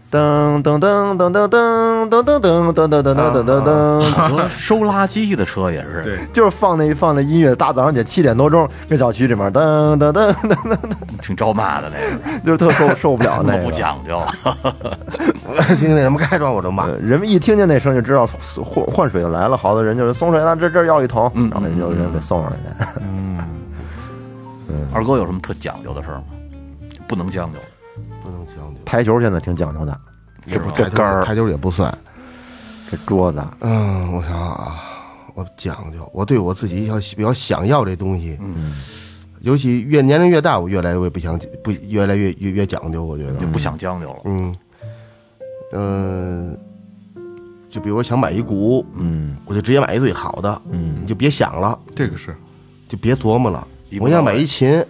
[0.09, 10.77] 噔噔噔噔噔噔噔噔噔噔噔噔噔噔噔，收垃圾的车也是，对，就是放那放那音乐，大早上起七点多钟，跟小区里面噔噔噔噔噔，
[11.21, 11.97] 挺招骂的那
[12.31, 13.63] 个，就是特受受不了 那个。
[13.65, 14.21] 不讲究。
[15.47, 18.27] 我 听见什么开窗我都骂，呃人们一听见那声就知道
[18.63, 22.57] 换换水的来了，好多人就是送水了，这这要一桶，嗯然后人就人给送上去。
[23.01, 23.37] 嗯
[24.93, 26.23] 二哥有什么特讲究的事儿吗？
[27.07, 27.59] 不能将就。
[28.23, 28.83] 不能将就。
[28.85, 29.97] 台球现在挺讲究的，
[30.45, 31.93] 这不这杆儿台球也不算。
[32.89, 34.75] 这桌子，嗯，我想想啊，
[35.35, 38.75] 我讲究，我对我自己要比较想要这东西，嗯，
[39.41, 44.19] 尤其越年龄越大，我越来越不想不越来越越越讲究，我觉得就，不想将就了。
[44.25, 44.53] 嗯，
[45.73, 46.57] 嗯、
[47.69, 52.35] 就比如我想买一鼓，嗯我就直接买一最好的，嗯你就别想了，这个是
[52.87, 53.67] 就别琢磨了
[53.99, 54.83] 我想买一琴，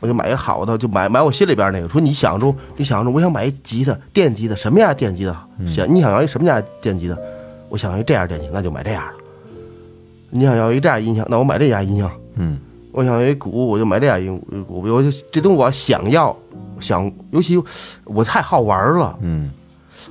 [0.00, 1.88] 我就买一好的，就买买我心里边那个。
[1.88, 5.48] 说你想中，你想中，我想买一吉他，电吉他，什么样电吉他？
[5.68, 7.16] 想你想要一什么样电吉他？
[7.68, 9.24] 我想要一这样电吉他，那就买这样的。
[10.30, 12.10] 你想要一这样音响，那我买这家音响。
[12.36, 12.58] 嗯
[12.90, 14.28] 我想要一鼓，我就买这样一
[14.64, 14.82] 鼓。
[14.82, 16.36] 我就这东西我想要，
[16.78, 17.62] 想，尤其
[18.04, 19.18] 我太好玩了。
[19.22, 19.50] 嗯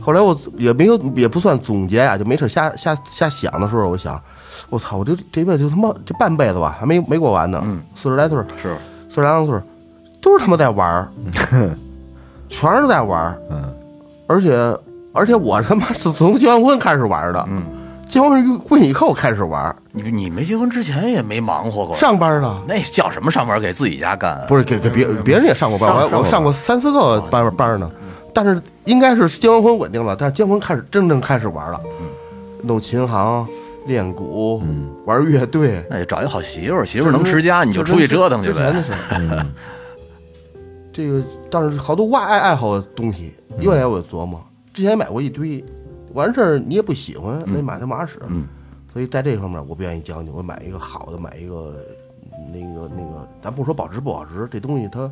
[0.02, 4.22] 后来我也没有也不算总结呀、就没事瞎瞎瞎想的时候，我想，
[4.70, 7.82] 我操，我这这辈子就他妈这半辈子吧，还没没过完呢，嗯。
[7.96, 8.76] 四十来岁，是，
[9.10, 9.56] 四十来岁，
[10.22, 11.08] 都是他妈在玩儿，
[12.50, 13.74] 全是在玩儿，嗯。
[14.28, 14.56] 而且
[15.14, 17.64] 而且我他妈是从结完婚开始玩的，嗯，
[18.08, 22.62] 结完婚以后开始玩，你你没结婚之前也没忙活过，上班呢。
[22.68, 23.60] 那叫什么上班？
[23.60, 24.44] 给自己家干？
[24.48, 27.92] 不是给给别别人也上过班，我我上过三四个班班呢，
[28.34, 31.82] 但是应该是结完婚稳定了，但是结婚开始真正开始玩了，
[32.64, 33.48] 弄琴行、
[33.86, 34.90] 练鼓、嗯。
[35.06, 38.74] 玩乐队，那就找一好媳妇儿，媳妇儿能持家，你就出去折腾去呗。
[40.94, 44.42] 这个但是好多外爱爱好的东西，越来越我琢磨。
[44.74, 45.64] 之前买过一堆，
[46.14, 48.20] 完事儿你也不喜欢，那买它嘛使？
[48.28, 48.48] 嗯。
[48.94, 51.74] 所以在这方面我不愿意教你，我买一个好的，买一个
[52.54, 55.10] 那个那个，咱不说保值不保值，这东西它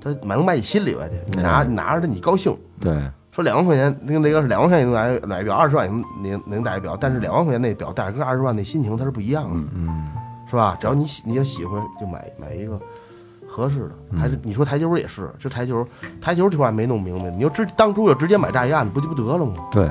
[0.00, 2.56] 它买能买你心里边去，你拿你拿着它你高兴。
[2.80, 2.96] 对，
[3.32, 10.06] 说两万块钱，那个那个是两万块钱能买买表，二十万能能能戴表，但是两万块钱那表戴着跟二十万那心情它是不一样的，嗯
[10.50, 10.76] 是吧？
[10.80, 12.80] 只要你喜你要喜欢，就买买一个
[13.46, 14.18] 合适的。
[14.18, 15.86] 还是你说台球也是，这台球
[16.22, 19.68] 台球这块没弄明白，你就直当初就直接买炸样，你不就不得了吗？
[19.70, 19.90] 对，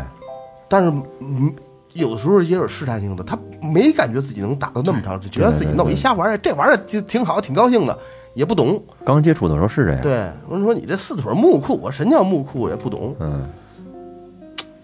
[0.68, 0.89] 但是
[1.20, 1.53] 嗯，
[1.93, 7.95] 有的时候也有试探性的，他没感觉自己能打到那么长，只觉得自己弄一瞎玩意儿，这玩意儿就挺好，挺高兴的，
[8.38, 8.79] 也不懂。
[9.03, 10.01] 刚接触的时候是这样。
[10.01, 13.15] 对，我跟你说你这四腿木库，我什么叫木库也不懂。
[13.19, 13.43] 嗯，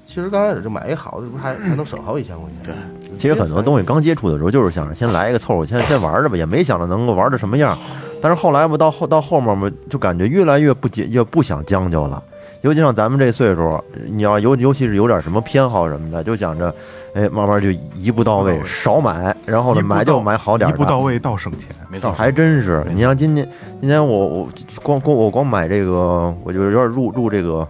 [0.08, 2.74] 其实刚开始就买一好的，不是还还能省好几千块钱？
[2.74, 7.78] 对，其实很多东西刚接触的时候，就是想着先来一个凑合，先先玩着吧，也没想着能够玩的什么样。
[8.20, 12.24] 但是后来吧，到后到后面嘛，就感觉越来越不解，越不想将就了。
[12.62, 13.80] 尤其像咱们这岁数，
[14.10, 16.74] 你要尤尤其是有点什么偏好什么的，就想着，
[17.14, 20.70] 哎，慢慢就一步到位，少买，然后呢买就买好点。
[20.70, 21.70] 一步到位到省钱。
[21.90, 23.48] 没错，还真是，你像今年，
[23.80, 24.50] 今年我我
[24.82, 27.68] 光光我光买这个，我就有点入入这个，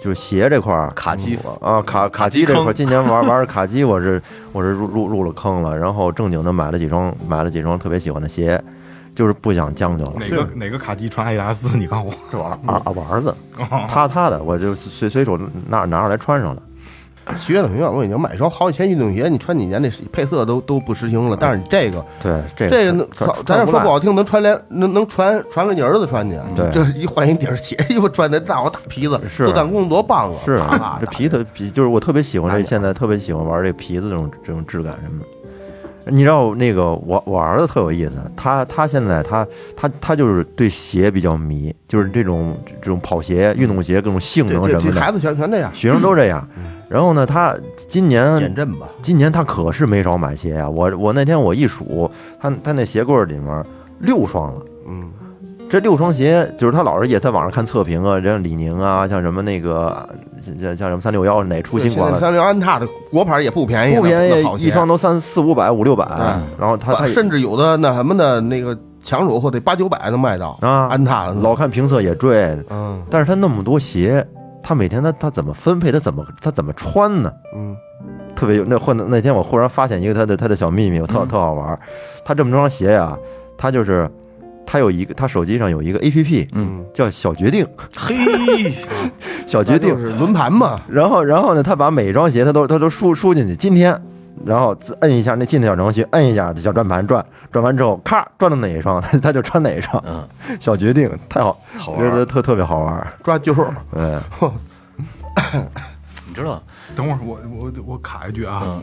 [0.00, 4.22] 就是鞋这块儿卡机啊，卡卡机这块儿， 今年玩玩卡机，我是
[4.52, 8.62] 我是入入入了坑了，然后正经的买了几双买了几双特别喜欢的鞋，
[9.12, 10.12] 就是不想将就了。
[10.20, 11.76] 哪个哪个卡机穿阿迪达斯？
[11.76, 12.12] 你告诉我。
[12.30, 12.56] 是吧？
[12.66, 13.34] 儿儿我儿子，
[13.88, 15.36] 他他的，我就随随手
[15.68, 16.62] 拿拿上来穿上了。
[17.38, 21.36] 学的很远，我跟你讲，买一双好几千运动鞋，你穿几年那配色都都不实行了。
[21.40, 23.08] 但是你这个对，这这个能，
[23.44, 26.38] 咱这说不好听，能穿连能能传传给你儿子穿去。
[26.54, 30.38] 对这一换一底儿鞋，衣服穿那大我大皮子，是做弹弓多棒啊！
[30.44, 35.26] 是啪啪这皮特皮，就是我特别喜欢这，现在特别喜欢玩这皮子这种这种质感什么的。
[36.06, 46.46] 你知道那个我我儿子特有意思，他他现在他他他就是对鞋比较迷，就是这种这种跑鞋、运动鞋各种性这能什么的，这这孩子全全这样，学生都这样。
[46.88, 47.54] 然后呢，他
[47.88, 48.86] 今年减震吧。
[49.02, 52.10] 今年他可是没少买鞋呀、我我那天我一数，
[52.40, 53.64] 他他那鞋柜里面
[53.98, 54.62] 六双了。
[54.86, 55.10] 嗯，
[55.68, 60.08] 这六双鞋就是他老是也在网上看测评啊，像李宁啊，像什么那个
[60.42, 66.04] 像像像什么三六幺哪出新款了，三六安踏的国牌也不便宜，不便宜，一双都三四五百五六百，
[66.58, 73.02] 然后他他甚至有的那什么的那个抢手货得八九百能卖到啊安踏老看评测也追，嗯。
[73.10, 74.26] 但是他那么多鞋，
[74.64, 77.30] 他每天他他怎么分配，他怎么他怎么穿呢？
[77.54, 77.76] 嗯
[78.34, 81.78] 特别有那或者那天我忽然发现一个他的他的小秘密，我特特好玩儿。
[82.24, 83.16] 他这么双鞋呀，
[83.56, 84.10] 他就是
[84.66, 87.64] 他有一个他手机上有一个 A P P，嗯，叫小决定，
[87.96, 88.16] 嘿，
[89.46, 89.96] 小决定就。
[89.96, 94.00] 是轮盘嘛，然后然后呢，他把每一双鞋他都他都输输进去，今天。
[94.44, 100.02] 然后自摁一下那进的小程序，摁一下小转盘转，转完之后，咔转到哪一双，他 他就穿哪一双。
[100.06, 100.26] 嗯，
[100.60, 102.10] 小决定太好，我好玩。
[102.10, 103.12] 觉得特特别好玩。
[103.22, 104.20] 抓阄儿，嗯，
[106.26, 106.62] 你知道，
[106.96, 108.82] 等会儿我我我卡一句啊，嗯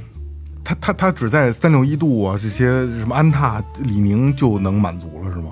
[0.64, 2.68] 他他他只在三六一度啊这些
[3.00, 5.52] 什么安踏、李宁就能满足了是吗？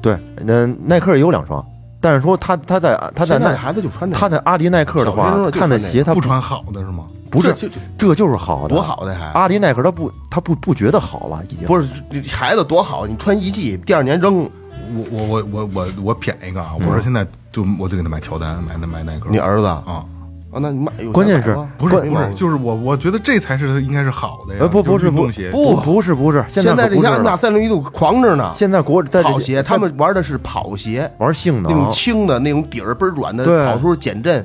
[0.00, 1.62] 对，那耐克也有两双，
[2.00, 7.04] 但是说他他在他在耐孩子就穿这，他在阿迪耐克的话看的鞋他不穿好的是吗？
[7.30, 7.54] 不是
[7.96, 11.88] 这就是好的，多好的还阿迪耐克他不他不不觉得好了，已经不是
[12.28, 14.50] 孩子多好，你穿一季，第二年扔，
[14.92, 19.28] 我我我我我我谝一个啊，我说现在就我就给他买乔丹，买那买耐克。
[19.30, 20.04] 你儿子啊，
[20.52, 24.60] 啊，那你买有关键是不是不是，就是我我觉得这才是应该是好的呀。
[24.62, 34.44] 呃不不是不不不是不是，现在这些安踏了三六一度狂着呢，现在国在这跑鞋，他们玩的是跑鞋，玩性能那种，轻的那种底儿倍儿软的，对跑出减震，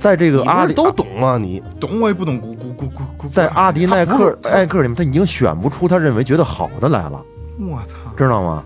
[0.00, 1.38] 在这个阿迪都懂吗？
[1.38, 3.28] 你懂我也不懂，咕咕咕咕咕。
[3.28, 7.22] 在阿迪耐克耐克里面，他已经选不出他认为觉得好的来了，
[7.60, 7.96] 我操！
[8.16, 8.64] 知道吗？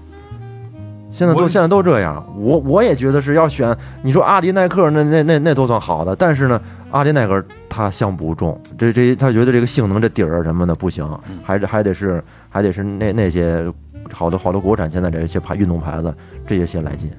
[1.13, 3.77] 现在都现在都这样，我我也觉得是要选。
[4.03, 11.07] 你说阿迪耐克那那那那都算好的，但是呢，阿迪耐克它相不中，这这他觉得这个性能这底儿什么的不行，
[11.43, 13.71] 还是还得是还得是那那些
[14.13, 16.15] 好多好多国产现在这些牌运动牌子
[16.47, 17.11] 这些鞋来劲。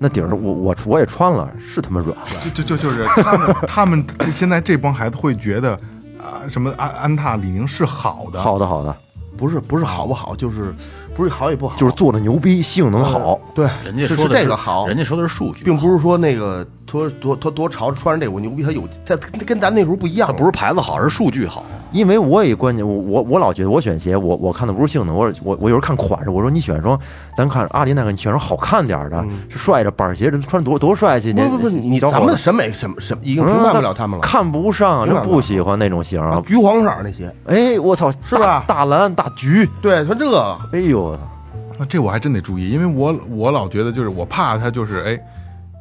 [0.00, 2.16] 那底儿我我我也穿了，是他妈软。
[2.54, 5.72] 就就就就是他们他们这现在这帮孩子会觉得
[6.18, 8.96] 啊什么安安踏、李宁是好的，好的好的，
[9.36, 10.72] 不是不是好不好，就是
[11.18, 13.40] 不是好与不好，就是做的牛逼，性能好。
[13.52, 21.64] 对，是是人家说的这个好，人家说的是数据，并不是说那个多多多多潮穿着这个我牛逼，他有他跟咱那时候不一样，他不是牌子好，而是数据好。
[21.90, 26.96] 因为我也关键，我我我老觉得我选鞋，我我看的不是性能，我我我有时候看款式，我说你选双，
[27.36, 31.32] 咱看阿迪那个，你选双好看点儿的，是帅的板鞋，这穿多多帅气！
[31.32, 34.22] 不不不，你咱们的审美什么什么已经评判不了他们了。
[34.22, 36.20] 看不上，评判不喜欢那种型。
[36.46, 38.62] 橘黄色那鞋，哎，我操，是吧？
[38.68, 40.58] 大大蓝大橘，对，穿这个。
[40.74, 41.22] 哎呦，我操
[41.78, 45.20] 那这我还真得注意，因为我我老觉得就是我怕他就是哎，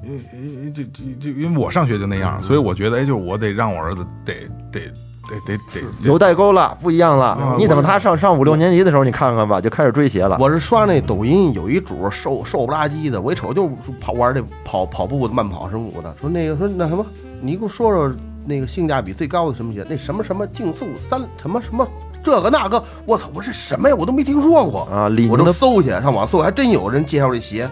[0.03, 4.33] 呃呃这这这，因为我上学就那样，所以我觉得哎，就是我得让我儿子得
[4.71, 4.81] 得
[5.27, 7.37] 得得得有代沟了，不一样了。
[7.41, 10.37] 嗯你等他上上五六年级的时候，你看看吧，就开始追鞋了。
[10.39, 13.67] 我是刷那抖音，有一主瘦瘦不拉几的，我一瞅就
[13.99, 17.05] 跑玩这跑跑步的慢跑什么的，说那个说那什么，
[17.41, 18.13] 你给我说说
[18.45, 19.85] 那个性价比最高的什么鞋？
[19.89, 21.85] 那什么什么竞速三什么什么
[22.27, 23.95] 这个那个，我操，我这什么呀？
[23.97, 27.69] 我都没听说过啊我都的搜去，上网搜，还真有人介绍这鞋，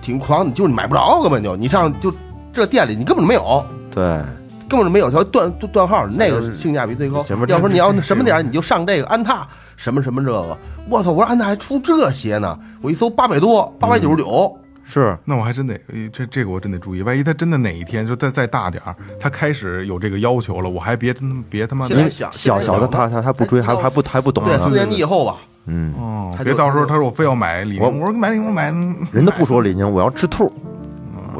[0.00, 2.14] 挺狂的，就是你买不着，根本就你上就
[2.52, 3.64] 这店里你根本就没有。
[3.90, 4.04] 对，
[4.68, 7.26] 根本就没有条断断断号，那个是性价比最高。
[7.48, 10.56] 要说你要什么点儿，你就上这个安踏什么什么这个。
[10.88, 11.10] 我操！
[11.10, 14.56] 我说安踏还出这鞋呢，我一搜八百多，八百九十九。
[14.90, 15.16] 是。
[15.24, 24.70] 那我还真得呃这这个我真得注意，万一他真的哪一天就再再大点儿，他开始有这个要求了，我还别真别他妈的现在小小小的他他他不追，还还不还不懂对，呢四。
[24.72, 25.36] 年级以后吧，
[25.66, 28.64] 嗯，哦，别到时候他说我非要买李宁，我我说买李宁买，
[29.12, 30.52] 人都不说李宁，我要吃兔，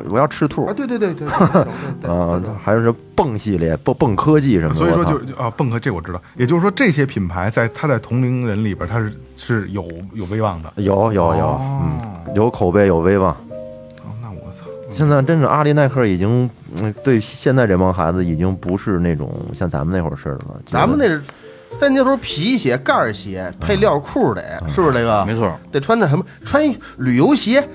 [0.09, 4.74] 我我要吃兔啊，对对对对啊， 还是蹦系列、蹦蹦科技什么的。
[4.74, 10.72] 所以说就啊，蹦科这我知道，也就是说这些品牌在他在同龄人里边他是是有有威望的。
[10.76, 11.82] 有有有，哦
[12.26, 13.32] 嗯，有口碑，有威望。
[13.32, 20.61] 哦，那我操，现在真是阿迪耐克已经，嗯，对现在这帮孩子已经不是那种像咱们那会儿似的了。
[20.66, 21.22] 咱们那是
[21.78, 25.24] 三节头皮鞋、盖儿鞋配料裤得，是不是这个？
[25.24, 26.62] 没错，得穿那什么，穿
[26.98, 27.66] 旅游鞋，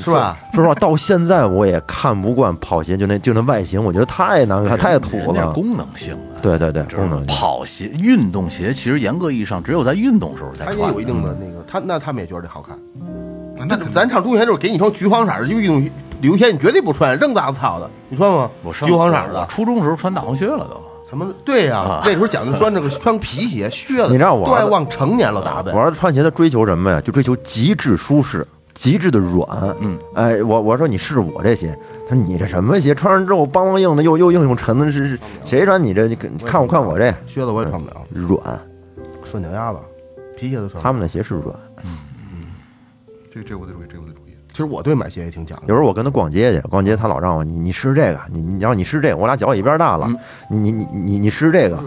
[0.00, 0.36] 是吧？
[0.52, 5.50] 说实话，到现在我也看不惯跑鞋，就那就那外形，我觉得太难看，太土了。
[5.52, 6.40] 功能性的。
[6.40, 11.04] 对对对，功能性跑鞋、运动鞋，其实严格意义上只有在运动时候才穿他也有一。
[11.04, 12.76] 定的那个，他那他们也觉得这好看。
[13.58, 15.80] 那那咱上中学就是给你一双橘黄色儿的运动
[16.20, 18.50] 旅游鞋，你绝对不穿，扔大子操的，你穿吗？
[18.62, 20.80] 我上橘黄色的，初中时候穿大红靴了都。
[21.08, 21.32] 什么？
[21.44, 25.80] 对呀、啊那时候讲究穿这个穿皮鞋、靴子，你知道我都爱往成年了打扮我。
[25.80, 27.00] 儿子穿鞋他追求什么呀？
[27.00, 29.48] 就追求极致舒适，极致的软。
[29.80, 31.76] 嗯，哎，我我说你试试我这鞋，
[32.08, 32.94] 他说你这什么鞋？
[32.94, 36.06] 穿上之后梆梆硬的，又又硬又沉的，是是谁穿你这？
[36.06, 38.60] 你看看我看我这靴子我也穿不了，软，
[39.24, 39.78] 顺脚丫子，
[40.36, 40.80] 皮鞋都穿。
[40.82, 41.48] 他们的鞋是软。
[41.82, 41.98] 嗯
[42.32, 42.46] 嗯
[43.32, 44.22] 这这我得注意，这我得注意。
[44.48, 45.74] 其实我对买鞋也挺讲究有。
[45.74, 50.08] 时候我跟他逛街去，逛街他老让我你你试试这个，你你要你试这个，我俩脚一边大了，
[50.48, 51.78] 你你你你你试这个，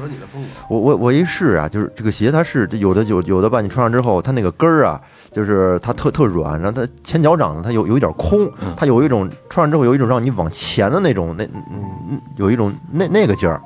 [0.70, 5.02] 我我我一试啊，就是这个鞋它是有的有有的吧，你穿上之后，它那个跟儿啊，
[5.32, 13.62] 就是它特特软，然后它前脚掌呢，它有有一点空，它有一种穿上之后有一种让你往前的那种那嗯有一种那那个劲儿，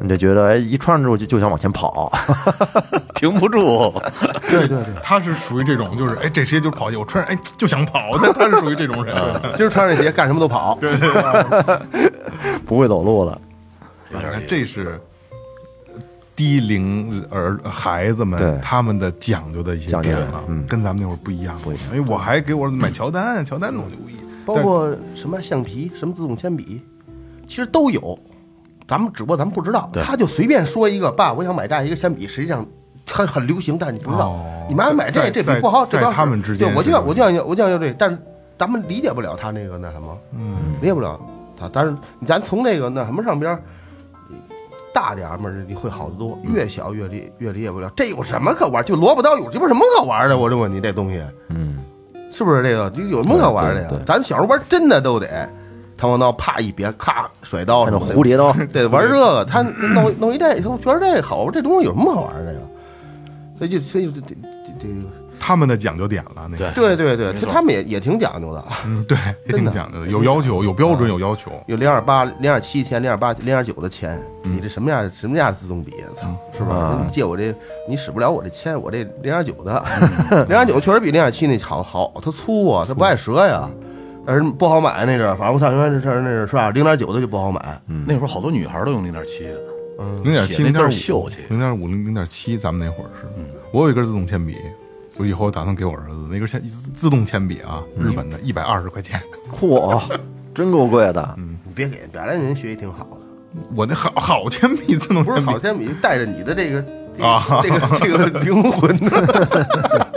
[0.00, 2.12] 你就觉得哎一穿上之后就就想往前跑，
[3.16, 3.92] 停不住。
[4.48, 9.14] 对对对，他是属于这种，就是哎，这鞋就是跑鞋，我穿上哎就想跑，他 他是属于这种人。
[9.56, 10.76] 今儿穿上这鞋干什么都跑。
[10.80, 11.10] 对对
[12.66, 13.40] 不会走路了。
[14.10, 15.00] 你看，这是
[16.36, 21.58] 低龄儿孩子们他们的讲究的一些讲究点啊，嗯跟咱们那会儿不一样。
[21.64, 21.84] 不一样。
[21.94, 24.22] 哎，我还给我买乔丹，乔丹我就不一样。
[24.44, 26.82] 包括什么橡皮、什么自动铅笔，
[27.48, 28.18] 其实都有，
[28.86, 29.90] 咱们只不过咱们不知道。
[29.94, 32.64] 他就随便说一个，爸，我想买这样一个铅笔，实际上
[33.10, 34.28] 很很流行，但是你不知道。
[34.28, 38.18] 哦你妈买这这笔不好，在这在他们之间对我就要我就要要我就要要这，但是
[38.58, 41.20] 咱们理解不了他那个那什么，嗯，理解不了
[41.56, 41.70] 他。
[41.72, 43.62] 但是咱从那个那什么上边儿。
[44.96, 46.38] 大点儿嘛，你会好得多。
[46.42, 48.82] 越小越理越理解不了，这有什么可玩？
[48.82, 50.38] 就萝卜刀有鸡巴什么可玩的？
[50.38, 51.84] 我就问你这东西，嗯，
[52.32, 52.88] 是不是这个？
[52.88, 55.28] 这有什么可玩的呀咱小时候玩真的都得
[55.98, 62.60] 弹簧刀，啪一别，咔甩刀那蝴蝶刀，对，玩这个，他弄弄一这，我觉得这好，这东西有什么好玩的呀？
[63.58, 65.08] 所以就所以就这这这个，
[65.46, 66.72] 他们的讲究点了，那个。
[66.72, 66.96] 对。
[66.96, 69.16] 对对对，他们也也挺讲究的，嗯，对，
[69.46, 71.52] 也挺讲究的，有要求，有标准，有要求。
[71.66, 75.92] 有零点八、零点七钱、零点八、零点九的钱，你这什么样什么样的自动笔？
[76.16, 76.26] 操，
[76.58, 77.00] 是不是啊？
[77.04, 77.54] 你借我这，
[77.88, 79.84] 你使不了我这铅，我这零点九的，
[80.30, 83.70] 零点九确实比零点七那好好，它粗啊，它不爱折呀。
[84.26, 86.70] 但是不好买那阵儿，反正我上学那阵儿那阵儿是吧？
[86.70, 89.60] 零点九的就不好买，那会儿好多女孩都用零点七的，
[90.24, 93.28] 零点七、写那字儿零点五、零点五、零零点七，咱们那会儿是。
[93.72, 94.56] 我有一根自动铅笔，
[95.18, 99.20] 我以后打算给我儿子那根铅自自动铅笔啊，日本的，一百二十块钱。
[99.52, 100.00] 嚯，
[100.54, 101.34] 真够贵的。
[101.38, 103.16] 嗯你别给，本来人学习挺好的，
[103.74, 106.84] 我那好好铅笔，自动不是铅笔好铅笔带着你的这个
[107.16, 110.12] 这个啊这个这个 灵魂的，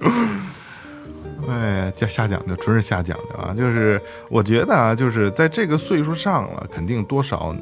[1.48, 3.52] 哎，瞎瞎讲究，纯是瞎讲究啊！
[3.54, 7.54] 就是我觉得啊，就是在这个岁数上了，肯定多少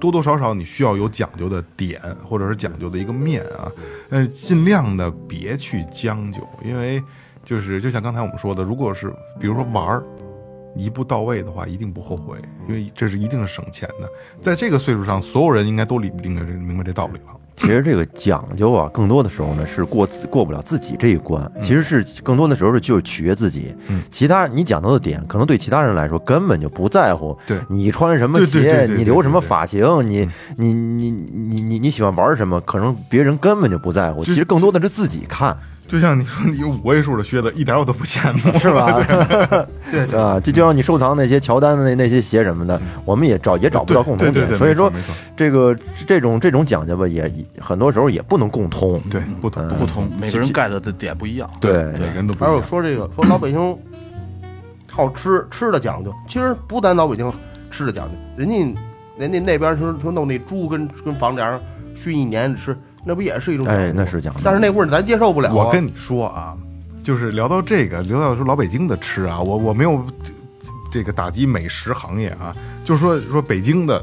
[0.00, 3.70] 多多少少你需要有讲究的点，或者是讲究的一个面啊。
[4.10, 7.02] 呃，尽量的别去将就，因为
[7.44, 10.04] 就是就像刚才我们说的，如果是比如说玩儿。
[10.76, 12.36] 一步到位的话，一定不后悔，
[12.68, 14.10] 因为这是一定是省钱的。
[14.42, 17.40] 在这个岁数上，所有人应该都理明白这明白这道理了。
[17.56, 23.74] 其实这个讲究啊，更多的时候呢是过自过不了自己这一关，嗯其实是更多的时候是就是取悦自己。
[24.10, 27.36] 其他你讲到的点，可能对其他人来说根本就不在乎。
[27.46, 34.24] 对你穿什么鞋，你留什么发型，你你你你你你喜欢玩什么，可能别人根本就不在乎。
[34.24, 35.56] 其实更多的是自己看，
[35.86, 39.00] 就像你说，你有五位数的靴子，一点我都不羡慕， 是吧？
[39.90, 44.90] 对 啊，就就像你收藏那些乔丹的那那些鞋什么的，我们也找也找不到共同点，对对对，所以说
[45.36, 45.76] 这个
[46.06, 47.30] 这种这种讲究吧，也
[47.60, 49.00] 很多时候也不能共通。
[49.10, 51.48] 对不同不同，每个人 get 的点不一样。
[51.60, 52.62] 对每个人都不还有。
[52.62, 53.78] 说这个说老北京
[54.90, 57.30] 好吃吃的讲究，其实不单老北京
[57.70, 58.80] 吃的讲究，人家
[59.18, 61.60] 人家那边说说弄那猪跟跟房梁
[61.94, 64.40] 熏一年吃，那不也是一种哎，那是讲究。
[64.42, 65.54] 但是那味儿咱接受不了啊。
[65.54, 66.56] 我跟你说啊，
[67.02, 70.04] 就是聊到这个，聊到说老北京的吃啊，我我没有
[70.90, 74.02] 这个打击美食行业啊，就是说说北京的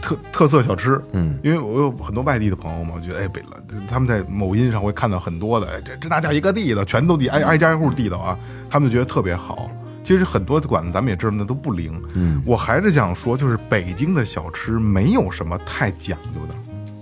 [0.00, 3.56] 特特色小吃，嗯，因为我有很多外地的朋友嘛，我觉得哎北了，
[3.88, 8.38] 他们在某音上会看到很多的，哎这这那叫一个地道，全都地挨挨家挨户地道啊，
[8.70, 9.68] 他们就觉得特别好。
[10.04, 16.54] 其实很多馆子咱们也知道那都不灵，嗯，我还是想说，就是北京的小吃没有什么太讲究的，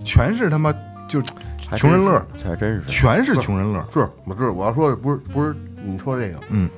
[0.05, 0.75] 全是他妈
[1.21, 1.35] 就
[1.69, 2.83] 还穷人乐，真是还真是。
[2.89, 3.85] 全是穷人乐。
[3.93, 5.55] 是我知道我要说的不是不是
[5.85, 6.69] 你说这个，嗯，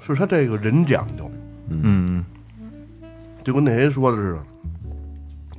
[0.00, 1.30] 是他这个人讲究，
[1.68, 2.24] 嗯，
[3.44, 4.38] 就跟那谁说的似的，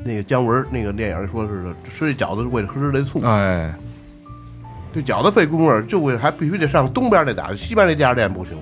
[0.03, 3.73] 那个姜文那个电影说的似的，吃这饺子是为了吃这醋，哎，
[4.93, 8.57] 这饺子费功夫，就为还必须得上东边那家，西边那家店不行，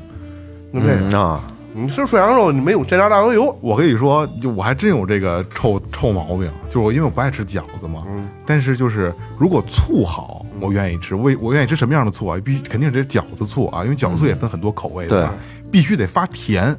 [0.72, 0.96] 对不对？
[1.00, 1.42] 嗯啊，
[1.80, 8.04] 你吃涮羊肉，你没有蘸料大油油，我跟你说，就我还真有这个臭臭毛病，就是我因为我不爱吃饺子嘛，
[8.48, 11.14] 但是就是如果醋好，我愿意吃。
[11.14, 12.40] 我我愿意吃什么样的醋啊？
[12.44, 15.36] 必须肯定是这饺子醋啊，因为饺子醋也分很多口味的嘛，
[15.72, 16.76] 必须得发甜。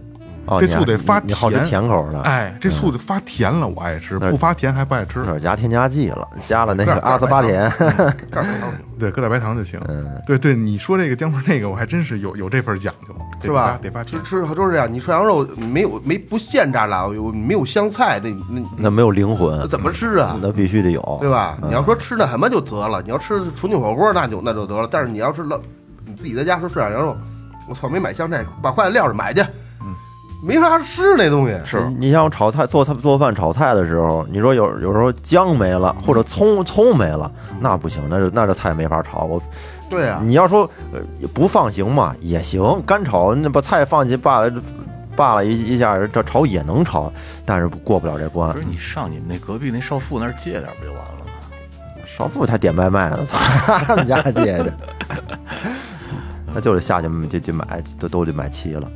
[0.48, 5.22] 哦，这醋得发你你好吃甜甜口的，哎，这醋得发甜了，我爱吃；不发甜还不爱吃。
[5.26, 7.70] 那是加添加剂了，加了那个儿阿斯巴甜。
[8.98, 9.78] 对，搁点白糖就行。
[10.26, 13.78] 对对，你说这个姜文那个，我还真是有有这份讲究，得是吧？
[13.80, 14.20] 得发甜。
[14.24, 20.36] 吃吃都是这样，你涮羊肉没有没不现炸辣油，没有香菜，那那那没有灵魂，怎么吃啊？
[20.42, 21.58] 那必须得有，对吧？
[21.62, 24.88] 你要说吃那什么就得了，你要吃纯净火锅那就那就得了。
[24.90, 25.60] 但是你要是老
[26.04, 27.16] 你自己在家说涮羊肉，
[27.68, 29.44] 我操，没买香菜，把筷子撂着买去，
[30.42, 31.58] 没啥吃那东西。
[31.64, 37.30] 是你你像炒菜做菜做饭炒菜的时候，你说有有时候姜没了或者葱葱没了，
[37.60, 39.24] 那不行，那这那这菜没法炒。
[39.24, 39.42] 我
[39.90, 41.00] 对啊，你要说呃
[41.34, 44.52] 不放行嘛也行，干炒那把菜放进罢了
[45.16, 47.12] 扒拉一一下，这炒也能炒，
[47.44, 48.58] 但是过不了这关不。
[48.58, 51.32] 是你上你们那隔壁那少妇那儿借点不就完了吗？
[52.06, 53.36] 少妇他点外卖呢，操，
[53.86, 54.72] 他们家借的，
[56.54, 58.88] 他就得下去就就买，都都得买齐了。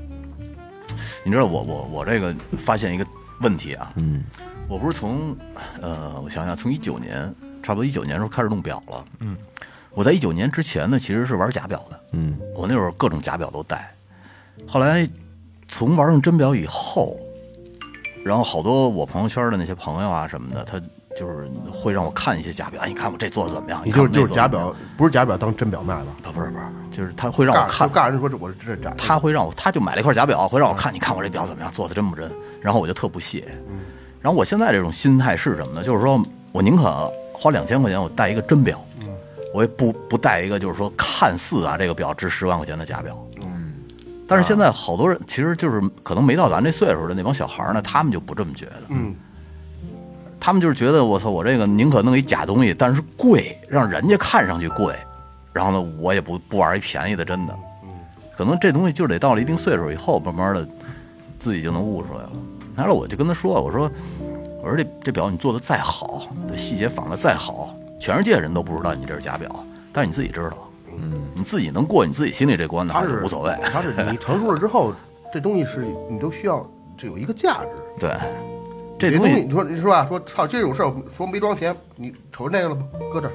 [1.25, 3.07] 你知道我我我这个发现一个
[3.41, 4.25] 问题啊，嗯，
[4.69, 5.37] 我不是从
[5.81, 9.37] 呃，我想想，从一九年差不多一九年时候开始弄表了，嗯，
[9.91, 13.95] 我在一九年之前呢，其实是玩假表的，嗯，我那会儿各种假表都戴，
[14.67, 15.09] 后来
[15.69, 17.17] 从玩上真表以后，
[18.25, 20.81] 然后好多我朋友圈的那些朋友啊什么的，他
[21.19, 23.83] 就是会让我看一些假表，哎，你看我这做的怎么样？
[23.85, 26.07] 你就是看就是假表，不是假表当真表卖吧？
[26.23, 32.31] 不不是不是，就是他会让我看诉，告诉人说这我这这假的，他会让我，他就买了一块假表，会让我看，你看我这表怎么样，做的真不真？
[32.61, 33.47] 然后我就特不屑。
[34.21, 35.83] 然后我现在这种心态是什么呢？
[35.83, 38.81] 就是说我宁可花两千块钱我戴一个真表，
[39.53, 43.17] 我也不不戴一个就是说看似啊这个表值十万块钱的假表。
[44.29, 48.83] 但是现在好多人其实就是可能没到咱这岁数的那帮小孩呢，他们就不这么觉得。
[48.89, 49.15] 嗯，
[50.45, 54.93] 他们就是觉得我操，我这个宁可弄一假东西，但是贵，让人家看上去贵，
[55.53, 57.55] 然后呢，我也不不玩一便宜的，真的。
[58.37, 60.67] 可能这东西就得到了一定岁数以后，慢慢的
[61.39, 62.33] 自己就能悟出来了。
[62.75, 63.89] 完了，我就跟他说，我说，
[64.61, 69.49] 我说这这表你做的再好，这细节仿的再好，全世界人都不知道你这是假表，
[69.93, 73.57] 但是你自己知道，嗯，你自己能过你自己心里这关的他是无所谓。
[73.63, 74.93] 他是你成熟了之后，
[75.33, 76.69] 这东西是你都需要
[76.99, 77.69] 这有一个价值。
[78.01, 78.17] 对，
[79.11, 82.83] 这东西你说你说吧，说操，这种事儿说没装钱，你瞅着那个了吧，
[83.13, 83.33] 搁这儿，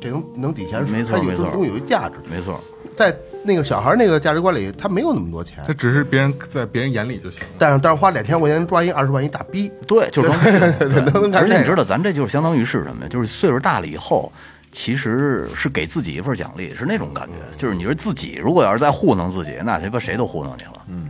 [0.00, 2.16] 这能能抵钱，没错没错东西有一价值。
[2.30, 2.60] 没错，
[2.96, 7.48] 在那个小孩那个价值观里，他没有那么多钱他，只是别人在别人眼里就行了。
[7.58, 10.28] 但是但是花两千块钱抓一二十万一大逼，对，就是
[11.34, 13.08] 而且你知道，咱这就是相当于是什么呀？
[13.08, 14.30] 就是岁数大了以后，
[14.72, 17.34] 其实是给自己一份奖励，是那种感觉。
[17.56, 20.82] 就是你说自己如果要是再糊弄自己，那谁把谁都糊弄你了。
[20.88, 21.08] 嗯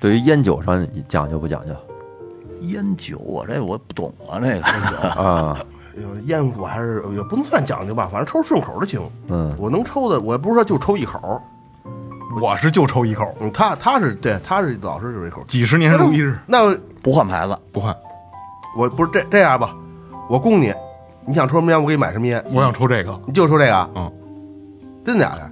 [0.00, 1.74] 对于烟酒上讲究不讲究
[2.60, 5.58] 烟酒，我这我不懂啊， 这个啊？
[5.96, 9.00] 呃烟我还是也不能算讲究吧，反正抽顺口的行。
[9.28, 11.40] 嗯，我能抽的，我也不是说就抽一口。
[12.40, 15.42] 我是就抽一口，嗯，他他是对，他是老是就一口。
[15.48, 17.58] 几十年如一日，那不换牌子。
[17.72, 17.92] 不换。
[18.76, 19.74] 我不是这这样吧，
[20.28, 20.72] 我供你，
[21.26, 23.90] 你想抽什么烟，我给你买什么烟，我想抽这个，你就抽这个。
[23.96, 24.12] 嗯，
[25.04, 25.50] 真的假的？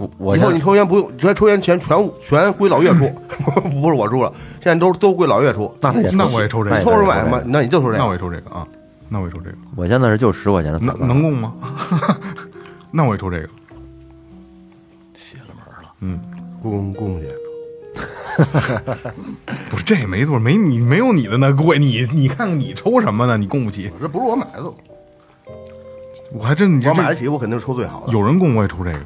[0.00, 3.06] 我我以后你抽烟不用，全抽烟钱全全归老岳出，
[3.82, 4.32] 不是我出了，
[4.62, 5.70] 现在都都归老岳出。
[5.78, 7.42] 那他也那我也抽这个抽什么抽这个？
[7.46, 7.98] 那你就抽这个。
[7.98, 8.66] 那我也抽这个啊，
[9.10, 11.52] 那我也抽这个，我现在是就十块钱的能，能供吗？
[12.90, 13.48] 那我也抽这个，
[15.12, 16.18] 邪了门了，嗯
[16.62, 17.28] 供供去，
[19.68, 23.36] 不是这也没多少，没你没有你的那贵，你你看看你抽什么呢？
[23.36, 24.64] 你供不起，这不是我买的，
[26.32, 28.12] 我还真你这我买得起，我肯定抽最好的。
[28.14, 29.00] 有人供我也抽这个，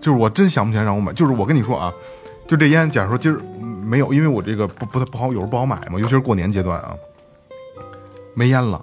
[0.00, 1.92] 就是我真想不起来让我买，就是我跟你说啊，
[2.46, 6.94] 就这烟，假如说今儿嗯没有，因为我这个不不太不好，有时候不好买嘛，尤其是过年阶段啊，
[8.34, 8.82] 没烟了，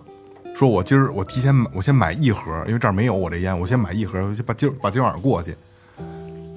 [0.55, 5.55] 说我今儿我提前买，我先买一盒，因为这儿没有我这烟，我先买一盒，我就把今儿把今晚上过去，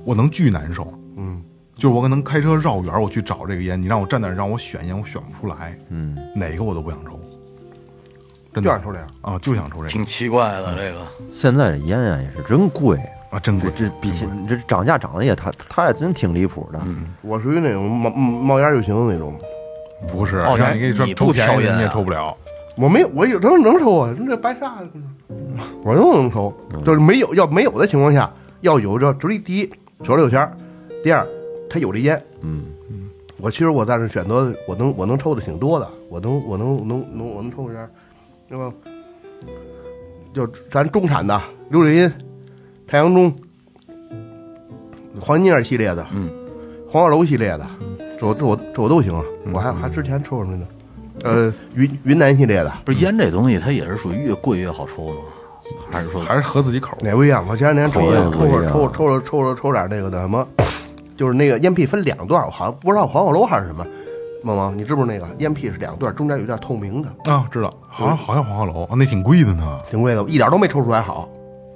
[0.05, 1.43] 我能巨难受，嗯，
[1.75, 7.19] 就是我可能开车绕远儿我去找这个烟，你让我站那儿让我选烟，我选不出来，嗯，哪个我都不想抽，
[8.53, 9.07] 真的就想抽这个。
[9.23, 11.07] 啊，就想抽这个挺奇怪的这个。
[11.33, 12.99] 现在这烟啊也是真贵，
[13.31, 16.81] 啊，真贵，这这比起这涨价涨的也他他也真挺离谱的。
[17.23, 19.39] 我属于那种冒冒烟就行的那种。
[20.09, 22.37] 不是，哦让你给你说不抽便宜你也挑烟啊抽不了。
[22.77, 24.79] 我没有，我有能能抽啊，这白沙，
[25.85, 26.53] 我都能抽。
[26.85, 29.71] 就是没有要没有的情况下，要有这主力第一
[30.03, 30.51] 手里有钱，
[31.05, 31.27] 第二
[31.69, 32.21] 他有这烟。
[32.41, 32.65] 嗯
[33.37, 37.91] 我其实我在这选择，我能我能抽的挺多的，我能我能能能我能抽个烟，
[38.49, 38.73] 对吧？
[40.35, 42.13] 就咱中产的琉璃音、
[42.91, 43.33] 太阳钟、
[45.21, 46.29] 黄金眼系列的，嗯，
[46.89, 47.65] 黄鹤楼系列的，
[48.19, 49.23] 这我这我这我都行啊。
[49.53, 50.67] 我还还之前抽什么呢？
[51.23, 55.15] 呃，云云南系列的，不是烟这东西，它也是属于越贵越好抽吗？
[55.89, 56.99] 还是说还是合自己口儿。
[57.01, 57.47] 哪不一样？
[57.49, 58.01] 我前两天抽
[58.33, 60.45] 抽了抽抽了抽了抽点那个那什么，
[61.17, 63.87] 就是那个烟屁分两段，我好像不知道黄鹤楼还是什么。
[64.43, 71.29] 萌萌，你知不知道那个烟屁是两段，中间有一段透明的，啊，知道，好像好像黄鹤楼啊，那挺贵的呢，挺贵的，一点都没抽出来好。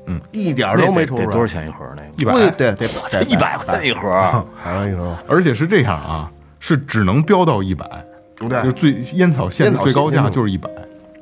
[0.07, 1.27] 嗯，一点都没抽出来。
[1.27, 1.47] 得得多少？
[1.47, 2.09] 钱一盒那个？
[2.17, 6.31] 一百，对对，才一百块钱一盒， 还有一盒，而且是这样啊，
[6.61, 7.87] 是只能标到一百，
[8.37, 10.69] 对就是最烟草线的最高价就是一百，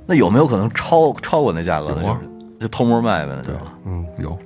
[0.06, 2.02] 那有没有可能超超过那价格呢？
[2.02, 2.18] 就是
[2.60, 3.72] 就偷摸卖呗，对吧。
[3.84, 4.38] 嗯，有，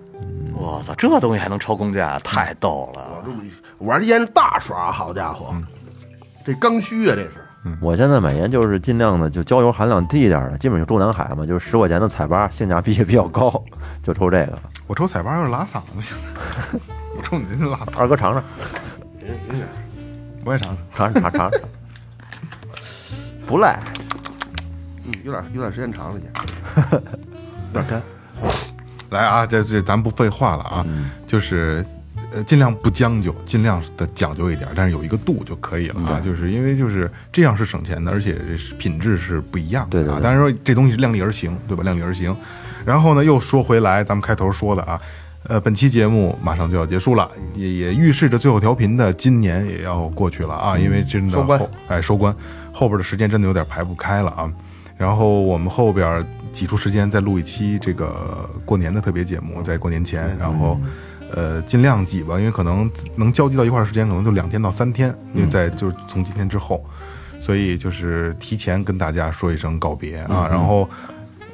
[0.55, 3.25] 我操，这东西还能超公价，太逗了！
[3.79, 5.55] 玩烟大耍，好家伙，
[6.45, 7.46] 这刚需啊，这是。
[7.81, 13.63] 我现在买烟就是尽量的就焦油含量低一点的，基本就中南海嘛，就是十块钱的彩八，性价比也比较高，
[14.03, 14.63] 就抽这个了。
[14.87, 16.15] 我抽彩八就是拉嗓子，
[17.17, 18.43] 我抽你这拉嗓子，二哥尝尝，
[20.45, 21.13] 我也尝尝。
[21.13, 21.61] 尝尝尝尝尝，
[23.47, 23.81] 不赖。
[25.05, 26.27] 嗯，有点有点时间长了也，
[27.73, 28.03] 有点干。
[29.11, 30.87] 来啊，这这咱不废话了啊，
[31.27, 31.85] 就是
[32.37, 36.21] 呃尽量不将就，尽量的讲究一点，但是有一个度就可以了啊。
[36.23, 38.39] 就是因为就是这样是省钱的，而且
[38.79, 41.83] 品质是不一样的当然说这东西量力而行，对吧？
[41.83, 42.37] 量力而行。
[42.85, 45.01] 然后呢，又说回来，咱们开头说的啊，
[45.45, 52.37] 呃，本期节目马上就要结束了，也也预示着最后调频的今年也要过去了啊，因为真的哎收官，
[52.73, 54.53] 后边的时间真的有点排不开了啊。
[54.97, 60.79] 然后我们后边挤出时间再录一期这个过年的特别节目，在过年前，然后
[61.33, 66.85] 呃尽量挤吧，因为可能能交集到一块儿的时间可能就两天到三天，因为在就是从今天之后，
[67.41, 70.89] 所以就是提前跟大家说一声告别啊，然后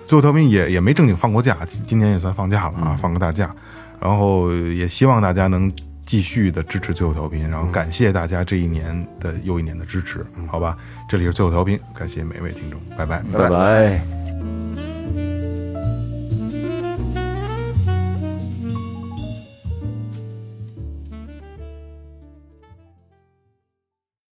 [0.07, 3.55] 最后调频也也没正经放过假，今今年也算放假了啊，放个大假，
[4.01, 5.73] 然后也希望大家能
[6.05, 10.77] 继续的支持最后调频，然后感谢大家这一年的又一年的支持，好吧？
[11.09, 14.22] 这里是最后调频，感谢每位听众，拜拜，拜拜。